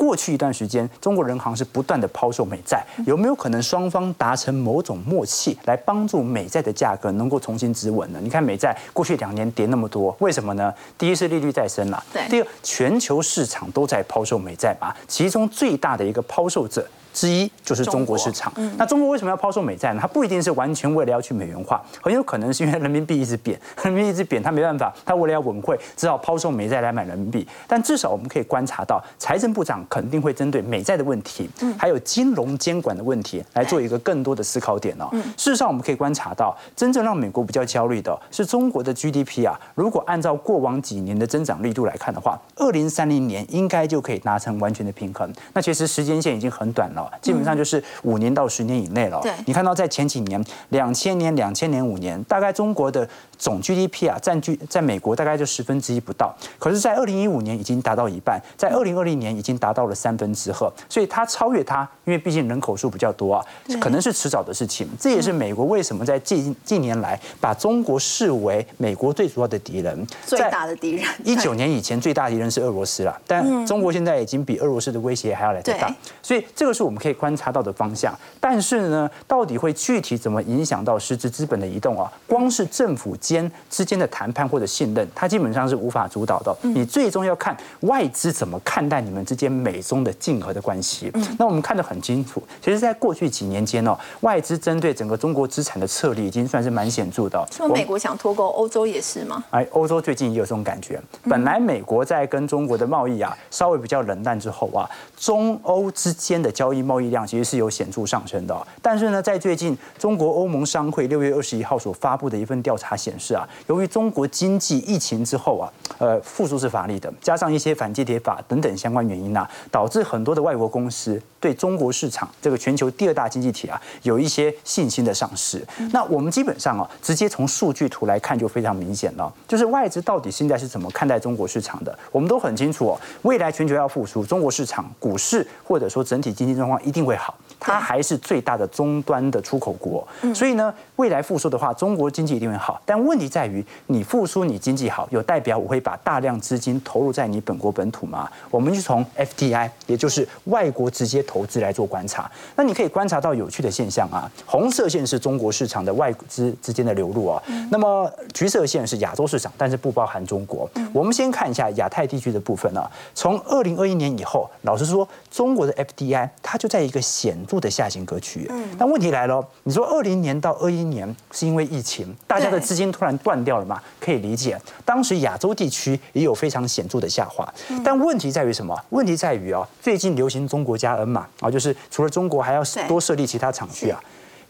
[0.05, 8.18] 过去一段时间，中国人行是不断的抛售美债，有没有可能双方达成某种默契，来帮助美债的价格能够重新止稳呢？
[8.22, 10.70] 你看美债过去两年跌那么多，为什么呢？
[10.98, 16.86] 第一是利率再升了，第二全球市场都在抛售美债嘛，其中最大的一个抛售者。
[17.14, 18.52] 之一就是中国市场。
[18.76, 20.00] 那中国为什么要抛售美债呢？
[20.02, 27.46] 它不一定是完全为了要去美元化，很有可能是因为人民币一直贬， 人民币一直贬，它没办法，它为了要稳汇，只好抛售美债来买人民币。
[27.66, 31.48] 但至少我们可以观察到，财政部长肯定会针对美债的问题，
[31.78, 35.08] 还有金融监管的问题来做一个更多的思考点哦。
[35.36, 39.58] 事实上，我们可以观察到，真正让美国比较焦虑的是中国的 GDP 啊。
[39.76, 45.32] 如果按照过往几年的增长力度来看的话，二零三零年应该就可以达成完全的平衡。
[45.52, 47.03] 那其实时间线已经很短了。
[47.05, 49.20] 哦，基本上就是五年到十年以内了。
[49.22, 56.34] 对，你看到在前几年，两千年、两千年、五年，大概中国的总 GDP 啊，占据在美国大概就十分之一不到。
[56.59, 63.44] 可是，在二零一五年已经达到一半，在二零二零年已经达到了三分之二，所以它超越它，因为毕竟人口数比较多啊，
[63.80, 64.88] 可能是迟早的事情。
[64.98, 71.05] 这也是美国为什么在近近年来把中国视为美国最主要的敌人，最大的敌人。
[71.24, 78.14] 一九年以前最大敌人是俄罗斯了，但中国现在已经比俄罗斯的威胁还要来得大，所以这个是我们可以观察到的方向。
[78.40, 82.11] 但是呢，到底会具体怎么影响到实质资本的移动啊？
[82.26, 86.57] 光是政府间之间的谈判或者信任，它基本上是无法主导的。
[86.62, 91.12] 你最终要看外资怎么看待你们之间美中的竞合的关系。
[91.38, 97.47] 那我们看得很清楚，其实，在过去几年间哦，外资针对整个中国资产的策略已经算是蛮显著的。
[97.51, 99.42] 说美国想脱钩，欧洲也是吗？
[99.51, 101.01] 哎，欧洲最近也有这种感觉。
[101.24, 108.55] 本来美国在跟中国的贸易啊稍微比较冷淡之后啊，中欧之间的交易贸易量其实是有显著上升的。
[108.80, 125.64] 但是呢，在最近中国欧盟商会六月二十一号所发布的一份调查显示啊，由于中国经济疫情之后啊，呃复苏是乏力的，加上一些反间谍法等等相关原因啊，导致很多的外国公司对中国市场这个全球第二大经济体啊有一些信心的丧失。
[125.93, 131.99] 那我们基本上啊，直接从数据图来看就非常明显了，就是外资到底现在是怎么看待中国市场的？
[132.11, 142.81] 我们都很清楚哦，未来全球要复苏，中国市场股市或者说整体经济状况一定会好，它还是最大的终端的出口国，所以呢，未来复苏的话，中国经济一定会好。
[142.85, 148.31] 但问题在于，你复苏你经济好，有代表我会把大量资金投入在你本国本土吗？
[148.51, 152.31] 我们就从 FDI，也就是外国直接投资来做观察。
[152.57, 160.68] 那你可以观察到有趣的现象啊，红色线是中国市场的外资之间的流入啊，那么橘色线是亚洲市场，但是不包含中国。
[160.93, 168.46] 我们先看一下亚太地区的部分啊，从二零二一年以后，老实说，中国的 FDI 它就在一个显著的下行格局。
[168.50, 173.80] 嗯，那问题来了，你说二零年到二一年是因为疫情，大家的资金突然断掉了嘛？
[174.00, 174.60] 可以理解。
[174.84, 177.52] 当时亚洲地区也有非常显著的下滑，
[177.84, 178.78] 但问题在于什么？
[178.90, 184.00] 问题在于啊，最近流行中国加 N 嘛，啊，就是除了中国还要多设立其他厂区啊。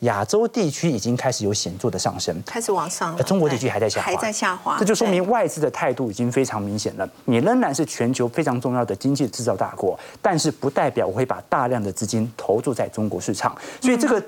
[0.04, 3.16] 亚洲地区已经开始有显著的上升，开始往上。
[3.24, 4.76] 中国地区还在下滑，还在下滑。
[4.78, 7.08] 这就说明外资的态度已经非常明显了。
[7.24, 13.56] 你仍然是全球非常重要的经济制造大国，但是不代表我会把大量的资金投注在中国市场。
[13.80, 14.22] 所以这个。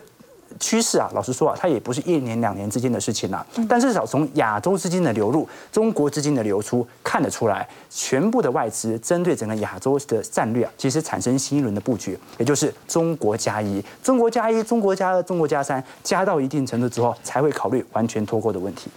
[0.58, 3.46] 趋势啊，老实说啊，它也不是一年两年之间的事情啊。
[3.68, 18.90] 但至少从亚洲资金的流入、中国资金的流出看得出来，全部的外资针对整个亚洲的战略啊，其实产生新一轮的布局，也就是中国加一、中国加一、中国加二、中国加三，加到一定程度之后，才会考虑完全脱钩的问题。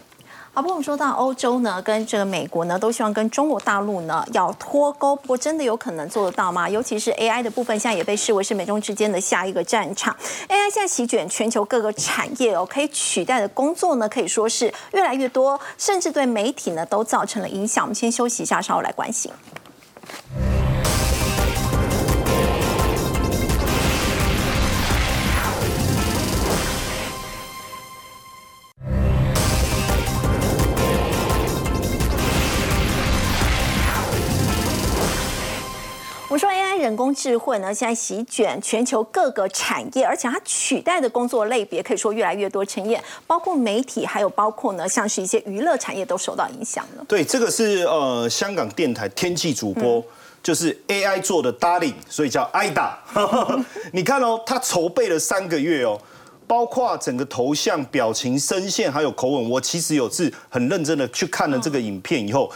[0.60, 5.16] 好，不过我们说到欧洲呢，跟这个美国呢，都希望跟中国大陆呢要脱钩。
[5.16, 6.68] 不过真的有可能做得到吗？
[6.68, 10.14] 尤其是 AI 的部分，现在也被视为是美中之间的下一个战场。
[10.49, 17.86] AI 现在席卷全球各个产业哦，可以取代的工作呢，可以说是越来越多，甚至对媒体呢都造成了影响。
[17.86, 19.32] 我们先休息一下，稍后来关心。
[36.30, 47.03] 我们说 AI 人工智慧呢，现在席卷全球各个产业，而且它取代的工作类别可以说越来越多，陈业包括媒体，还有包括呢，像是一些娱乐产业都受到影响了。
[47.07, 50.03] 对，这个是呃香港电台天气主播，
[50.43, 52.91] 就是 AI 做的 Darling，所以叫 IDA。
[53.91, 55.99] 你看哦，他筹备了三个月哦，
[56.45, 62.51] 包括整个头像、表情、声线还有口吻，我其实有次很认真的去看了这个影片以后。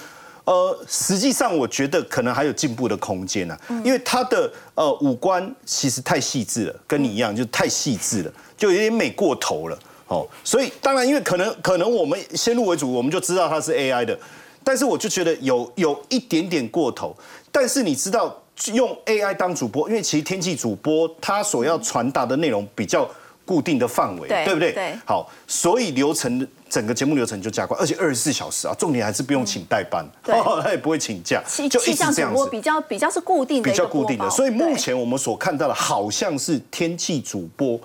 [0.46, 10.28] 呃，实际上我觉得可能还有进步的空间呢，因为他的呃五官其实太细致了，跟你一样就太细致了，就有点美过头了哦。
[10.44, 14.20] 所以当然，因为可能可能我们先入为主，我们就知道他是 AI 的，
[14.64, 17.16] 但是我就觉得有有一点点过头。
[17.50, 23.10] 但是你知道用 AI 当主播，因为其实天气主播他所要传达的内容比较
[23.46, 24.72] 固定的范围，对不对？
[24.74, 24.96] 对。
[25.06, 26.48] 好，所以流程。
[26.74, 31.40] 整个节目流程就加快，而且二十四小时啊，重点还是不用请代班，他 也不会请假，
[31.70, 32.50] 就一直这样子。
[32.50, 34.28] 比较比较是固定的，比较固定的。
[34.28, 37.80] 所以目前我们所看到的，好像是天气主播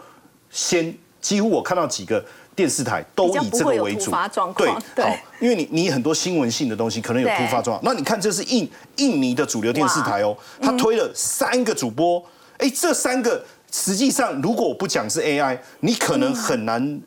[0.48, 2.24] 先，几乎我看到几个
[2.56, 4.10] 电视台都以这个为主。
[4.56, 7.80] 对，好，因为你你很多新闻性的东西可能有突发状况。
[7.82, 12.24] 那你看，这是印印尼的主流电视台哦，他推了三个主播，
[12.56, 17.00] 哎，这三个实际上如果我不讲是 AI，你可能很难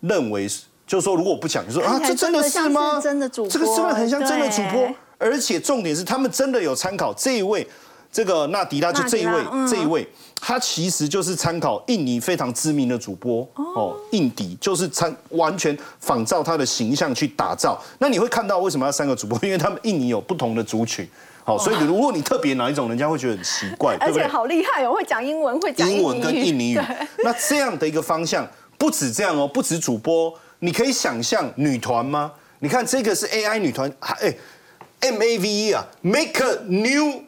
[0.00, 0.48] 认为。
[0.86, 2.98] 就是说，如果我不讲，你说啊，这真的是吗？
[2.98, 4.88] 真的主播，这个是不是很像真的主播？
[5.18, 7.68] 而且重点是，他们真的有参考这一位
[8.10, 10.08] 这个纳迪拉就这一位，这一位，
[10.40, 13.46] 他其实就是参考印尼非常知名的主播
[13.76, 17.78] 哦，印迪就是参完全仿照他的形象去打造。
[17.98, 19.38] 那你会看到为什么要三个主播？
[19.42, 21.06] 因为他们印尼有不同的族群，
[21.48, 26.80] 好，所以如果你特别哪一种，人家会觉得很奇怪， 而且好厉害哦， 会讲英文，会讲英文跟印尼语。
[27.24, 28.46] 那这样的一个方向，
[28.76, 32.30] 不止这样哦，不止主播，你可以想象女团吗？
[32.58, 34.34] 你看这个是 AI 女团，哎
[35.00, 37.22] ，M A V E 啊，Make a New。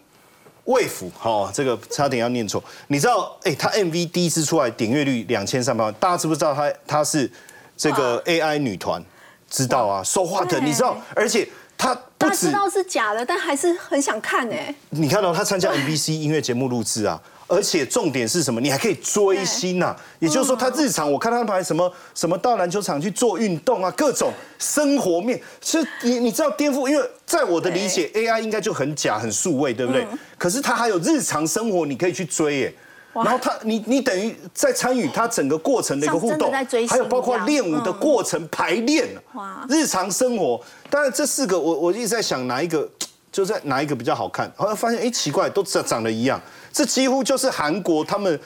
[0.67, 2.63] 卫府，好，这个差点要念错。
[2.89, 7.29] 你知道，哎，他 MV 第一次出来点阅率两千三百万，大家知不知道他他是
[7.77, 9.03] 这个 AI 女团？
[9.49, 11.49] 知道啊，说话的，你知道，而且
[11.81, 14.75] 他不知道是假的，但还是很想看哎。
[14.91, 17.19] 你看到他参加 MBC 音乐节目录制啊？
[17.49, 18.61] 而且重点是什么？
[18.61, 19.97] 你还可以追星呐！
[20.21, 26.87] 也就是说，他日常我看他排什么什么到篮球场去做运动啊，各种生活面，是你你知道颠覆？
[26.87, 30.07] 因为在我的理解，AI 应该就很假、很数位，对不对？
[30.39, 32.75] 可是他还有日常生活，你可以去追耶。
[33.13, 36.53] 然后他，你你等于在参与他整个过程的一个互动，
[36.89, 40.61] 还有包括练舞的过程、排练哇，日常生活。
[40.89, 42.89] 当然，这四个我我一直在想哪一个，
[43.33, 44.51] 就在哪一个比较好看。
[44.57, 46.41] 后来发现，哎，奇怪，都长长得一样。
[46.73, 48.41] 这几乎就是韩国他们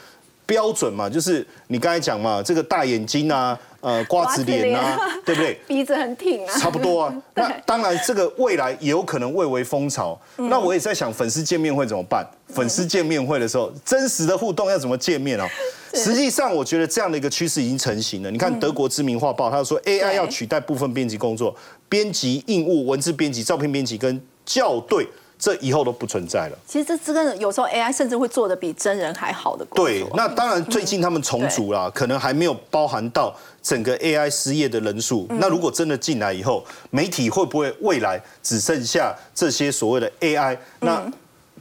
[0.47, 5.59] 标准嘛，就是你刚才讲嘛，这个大眼睛啊，呃，瓜子脸啊，对不对？
[5.67, 7.15] 鼻子很挺啊，差不多啊。
[7.35, 10.19] 那当然，这个未来也有可能蔚为风潮。
[10.37, 12.27] 那我也在想，粉丝见面会怎么办？
[12.49, 15.49] 粉丝见面会的时候，真实的互动要怎么见面啊？
[15.95, 18.31] 实际上，我觉得这样的一个趋势已经成型了。
[18.31, 21.55] 你看德国知名画报，他说 AI 要取代部分编辑工作，
[21.89, 25.09] 编辑印物、文字编辑、照片编辑跟校对。
[25.45, 26.59] 这以后都不存在了。
[26.67, 29.85] 其实这这个有时候 AI 甚至会做的比真人还好的工作。
[29.85, 33.31] 对，那当然最近他们重组了，可能还没有包含到
[33.63, 35.27] 整个 AI 失业的人数。
[35.33, 40.57] 那如果真的进来以后，媒体会不会未来只剩下这些所谓的 AI？
[40.81, 41.05] 那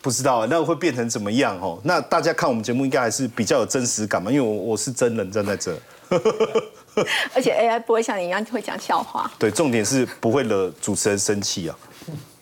[0.01, 1.59] 不知道，那会变成怎么样？
[1.59, 5.77] 哦，那大家看我们节目应该还是比较有真实感嘛，因为我我是真人站在这。
[7.33, 9.29] 而且 AI 不会像你一样会讲笑话。
[9.37, 11.75] 对，重点是不会惹主持人生气啊。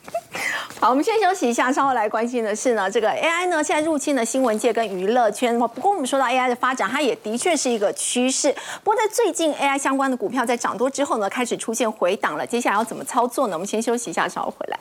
[0.79, 5.57] 好，我们先休息一下，稍后来关心的是呢，这个 AI 呢现在入侵了新闻界跟娱乐圈。
[5.59, 8.51] 不过我们说到 AI 的发展，它也的确是一个趋势。
[8.83, 12.45] 不过在最近 AI 相关的股票在涨多之后呢，开始出现回档了。
[12.45, 13.53] 接下来要怎么操作呢？
[13.53, 14.79] 我们先休息一下，稍后回来。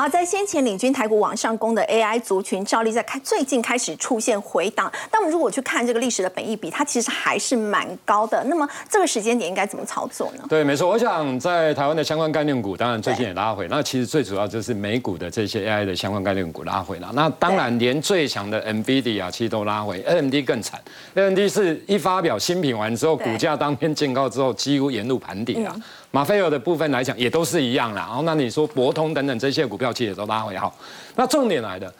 [0.00, 4.90] 好，在先前领军台股往上攻的 AI 族群，照例在开最近开始出现回档。
[5.10, 8.42] 但我们如果去看这个历史的本益比，它其实还是蛮高的。
[8.44, 10.44] 那么这个时间点应该怎么操作呢？
[10.48, 10.88] 对，没错。
[10.88, 13.68] 我想在台湾的相关概念股，当然最近也拉回。
[13.68, 17.10] 那其实最主要就是美股的这些 AI 的相关概念股拉回了。
[17.12, 20.80] 那当然连最强的 NVIDIA 其实都拉回，AMD 更惨。
[21.12, 25.76] AMD 是一发表新品完之后，股价当天见高之后，几乎沿路盘底啊。
[26.10, 28.06] 马菲尔的部分来讲，也都是一样啦。
[28.08, 30.74] 然后，那你说博通等等这些股票，其实也都拉回好。
[31.16, 31.92] 那重点来的。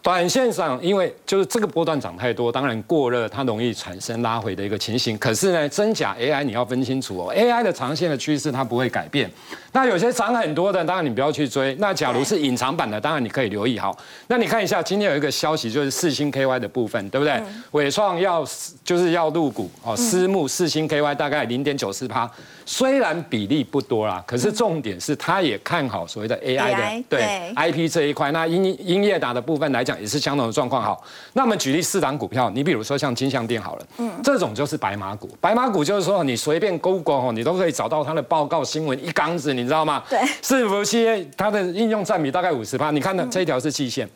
[0.00, 5.18] 短线上，因为就是这个波段涨太多，当然过热，它容易产生拉回的一个情形。
[5.18, 9.28] 可是呢，真假 AI 你要分清楚哦，AI 的长线的趋势它不会改变。
[9.72, 11.74] 那有些涨很多的，当然你不要去追。
[11.80, 13.94] 那假如是隐藏版的，当然你可以留意好。
[14.28, 17.42] 那你看一下，今天有一个消息，就是四星 KY 的部分，对不对？
[17.72, 18.46] 伟创要
[18.84, 22.30] 就是要入股哦，私募四星 KY 大概零点九四趴，
[22.68, 28.30] 虽然比例不多啦，可是重点是他也看好所谓的 AI 的对 IP 这一块。
[28.30, 29.98] 那英英业达的部分来讲。
[29.98, 30.80] 也是相同的状况。
[30.80, 31.02] 好，
[31.32, 35.28] 那我们举例四档股票，你比如说像金相店好了，嗯，这种就是白马股。
[35.40, 40.04] 白马股就是说，你随便 Google 哦，你都可以找到它的报告新闻一缸子，你知道吗？
[40.08, 42.92] 对，伺服器它的应用占比大概五十趴。
[42.92, 44.08] 你看呢这一条是季线，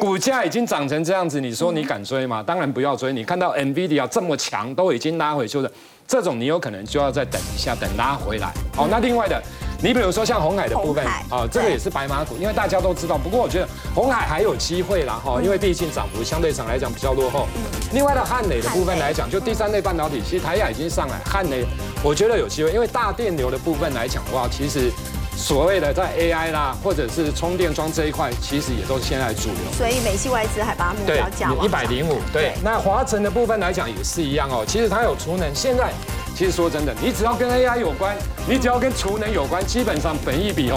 [0.00, 2.42] 股价已经涨成这样子，你说你敢追吗？
[2.42, 3.12] 当然不要追。
[3.12, 5.70] 你看到 NVIDIA 这么强，都已经拉回去了，
[6.08, 8.50] 这种你有可能就要再等一下，等拉回来。
[8.78, 9.40] 哦，那另外的。
[9.80, 13.16] 你比如说像红海的部分啊，这个也是白马股，因为大家都知道。
[13.16, 17.46] 不过我觉得红海还有机会啦哈，因为毕竟涨幅相对上来讲比较落后。
[17.92, 21.64] 另外的汉磊的部分来讲，就第三类半导体，其实台亚已经上来，汉磊
[22.02, 24.90] 我觉得有机会，因为大电流的部分来讲的话，其实
[25.38, 29.72] 所谓的在 AI 啦，或者是充电桩这一块，其实也都是现在主流。
[29.72, 32.18] 所以美系外资还把目标降一百零五。
[32.32, 35.92] 对，那华晨的部分来讲也是一样哦，其实它有储能，现在。
[36.36, 38.16] 其实说真的，你只要跟 AI 有关，
[38.48, 40.76] 你只要跟储能有关，基本上本一比哦。